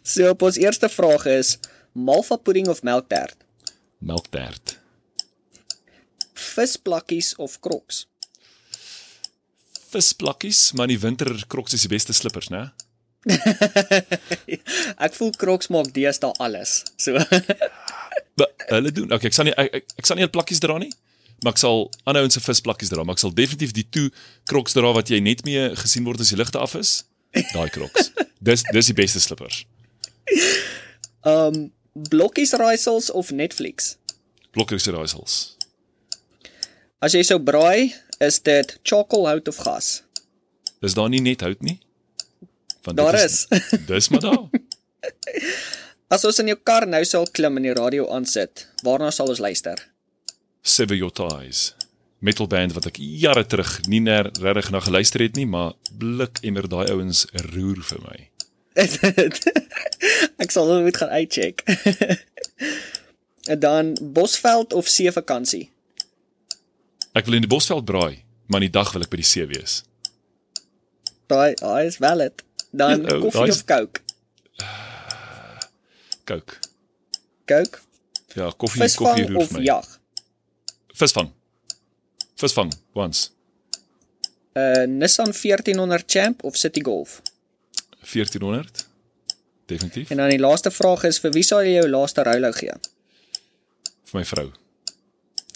[0.04, 1.58] So op ons eerste vraag is
[1.92, 3.36] malva pudding of melktert?
[4.00, 4.78] Melktert.
[6.34, 8.08] Visplakkies of kroks?
[9.92, 12.70] Visplakkies, maar in die winter kroks is die beste slippers, né?
[15.06, 16.82] ek voel kroks maak deesdae alles.
[16.98, 17.20] So
[18.72, 19.12] hulle doen.
[19.12, 20.90] Okay, ek sal nie ek, ek, ek sal nie al plakkies dra nie,
[21.44, 24.08] maar ek sal ander ouens se visplakkies dra, maar ek sal definitief die toe
[24.50, 27.02] kroks dra wat jy net mee gesien word as die ligte af is.
[27.54, 28.12] Daai kroks.
[28.44, 29.64] dis dis die beste slippers.
[31.28, 33.96] um blokkies raaisels of Netflix?
[34.56, 35.38] Blokkies raaisels.
[37.02, 40.02] As jy sou braai, is dit charcoal hout of gas?
[40.82, 41.80] Is daar nie net hout nie?
[42.86, 43.48] Want Daar is.
[43.90, 44.48] Dis maar daar.
[46.12, 49.40] As ons in jou kar nou sal klim en die radio aansit, waarna sal ons
[49.42, 49.78] luister?
[50.62, 51.72] Sever your ties.
[52.22, 56.68] Metal band wat ek jare terug nie regtig na geluister het nie, maar blik emmer
[56.70, 58.18] daai ouens roer vir my.
[60.44, 61.64] ek sal hulle moet gaan uitcheck.
[63.50, 65.66] en dan Bosveld of see vakansie?
[67.18, 69.44] Ek wil in die Bosveld braai, maar in die dag wil ek by die see
[69.50, 69.82] wees.
[71.32, 72.46] Daai, daai is valid.
[72.72, 74.00] Dan Oh, koffie is- of Coke?
[76.30, 76.56] Coke.
[77.50, 77.80] Coke.
[78.36, 79.66] Ja, koffie, koffie Visvang roer of vir my.
[79.68, 79.88] jag?
[81.02, 81.32] Visvang.
[82.42, 83.30] Visvang once.
[84.58, 87.22] Uh Nissan 1400 Champ of City Golf?
[88.02, 88.88] 1400.
[89.66, 92.74] Definitief En dan die laaste vraag is vir wie sal jy jou laaste roulo gee?
[94.12, 94.50] vir my vrou.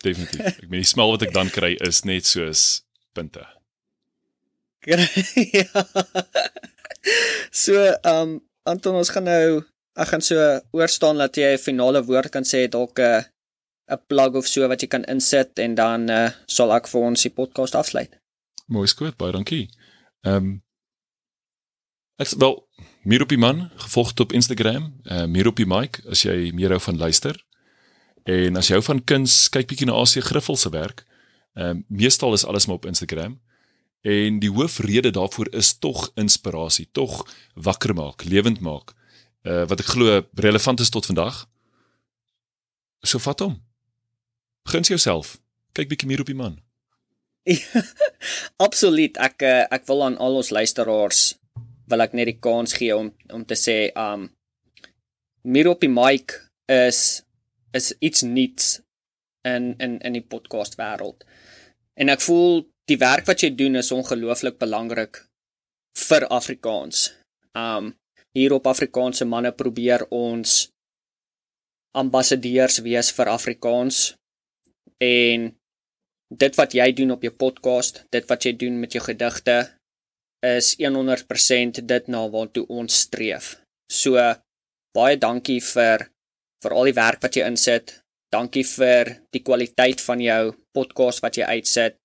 [0.04, 0.46] Definitief.
[0.64, 2.84] Ek meen die smel wat ek dan kry is net soos
[3.16, 3.44] punte.
[4.86, 5.66] ja.
[7.52, 7.74] So,
[8.06, 9.64] um Anton, ons gaan nou
[9.96, 10.38] ek gaan so
[10.76, 13.26] oorstaan dat jy 'n finale woord kan sê, dalk 'n
[13.88, 17.22] 'n plug of so wat jy kan insit en dan uh, sal ek vir ons
[17.22, 18.20] die podcast afsluit.
[18.68, 19.70] Mooi skoot, baie dankie.
[20.26, 20.62] Ehm um,
[22.16, 22.54] Ek wel
[23.04, 26.72] meer op die man gevolg op Instagram, uh, meer op die mic as jy meer
[26.72, 27.36] hou van luister.
[28.24, 31.04] En as jy hou van kuns, kyk bietjie na AC Griffel se werk.
[31.56, 33.36] Ehm um, meestal is alles maar op Instagram.
[34.02, 38.94] En die hoofrede daarvoor is tog inspirasie, tog wakker maak, lewend maak.
[39.44, 41.46] Uh wat ek glo relevant is tot vandag.
[43.04, 43.60] So vat hom.
[44.66, 45.38] Guns jouself.
[45.78, 46.58] Kyk bietjie meer op die man.
[48.66, 49.18] Absoluut.
[49.22, 51.36] Ek uh, ek wil aan al ons luisteraars
[51.92, 54.26] wil ek net die kans gee om om te sê um
[55.46, 56.34] meer op die mic
[56.72, 57.22] is
[57.78, 58.80] is iets nuuts
[59.46, 61.22] in in in die podcast wêreld.
[61.94, 65.22] En ek voel die werk wat jy doen is ongelooflik belangrik
[66.08, 67.12] vir Afrikaans.
[67.54, 67.94] Um
[68.36, 70.66] hier op Afrikaanse manne probeer ons
[71.96, 74.16] ambassadeurs wees vir Afrikaans
[75.04, 75.50] en
[76.36, 79.58] dit wat jy doen op jou podcast, dit wat jy doen met jou gedigte
[80.46, 83.56] is 100% dit na waartoe ons streef.
[83.92, 84.20] So
[84.96, 86.10] baie dankie vir
[86.64, 88.00] vir al die werk wat jy insit.
[88.34, 91.98] Dankie vir die kwaliteit van jou podcast wat jy uitsit,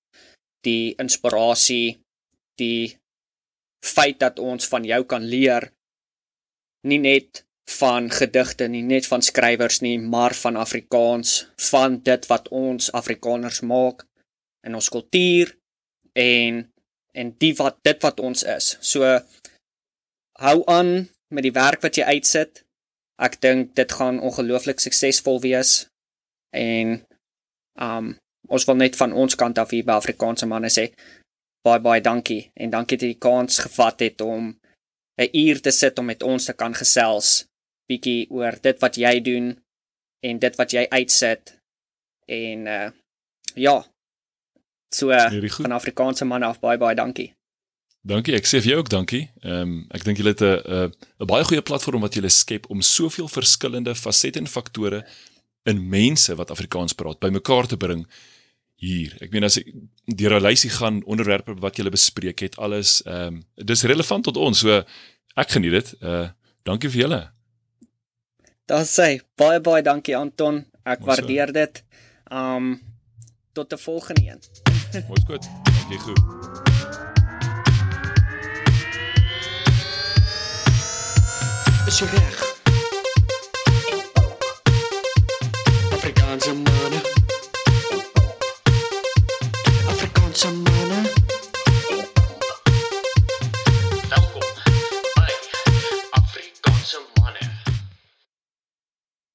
[0.63, 1.97] die inspirasie,
[2.61, 2.93] die
[3.83, 5.71] feit dat ons van jou kan leer
[6.87, 7.43] nie net
[7.79, 13.61] van gedigte nie, net van skrywers nie, maar van Afrikaans, van dit wat ons Afrikaners
[13.61, 14.05] maak
[14.67, 15.55] in ons kultuur
[16.13, 16.67] en
[17.11, 18.77] en die wat dit wat ons is.
[18.79, 19.07] So
[20.39, 22.61] hou aan met die werk wat jy uitsit.
[23.19, 25.85] Ek dink dit gaan ongelooflik suksesvol wees
[26.55, 27.01] en
[27.79, 28.13] um
[28.51, 30.89] ons wil net van ons kant af hier by Afrikaanse manne sê
[31.65, 34.49] baie baie dankie en dankie dat jy die kans gevat het om
[35.21, 37.45] 'n uur te sit om met ons te kan gesels
[37.91, 39.51] bietjie oor dit wat jy doen
[40.21, 41.55] en dit wat jy uitsit
[42.31, 42.89] en uh
[43.59, 43.77] ja
[44.95, 45.27] so uh,
[45.59, 47.31] van Afrikaanse manne af baie baie dankie.
[48.01, 49.27] Dankie, ek sê vir jou ook dankie.
[49.45, 50.89] Ehm um, ek dink julle het 'n
[51.21, 55.05] 'n baie goeie platform wat julle skep om soveel verskillende fasette en faktore
[55.65, 58.07] in mense wat Afrikaans praat bymekaar te bring
[58.75, 59.13] hier.
[59.21, 59.67] Ek meen as ek
[60.05, 64.37] deur 'n lysie gaan onderwerpe wat julle bespreek het, alles ehm um, dis relevant tot
[64.37, 64.59] ons.
[64.59, 64.83] So
[65.35, 65.95] ek geniet dit.
[66.01, 66.29] Uh
[66.63, 67.21] dankie vir julle.
[68.65, 70.65] Daar sê baie baie dankie Anton.
[70.83, 71.53] Ek Mooi waardeer so.
[71.53, 71.83] dit.
[72.31, 72.81] Um
[73.53, 74.41] tot 'n volgende een.
[75.09, 75.45] Mooi goed.
[75.65, 76.19] Dankie goed.
[81.87, 82.37] Is jy reg?
[85.95, 86.99] Afrikaanse manne
[89.91, 90.70] Afrikaanse manne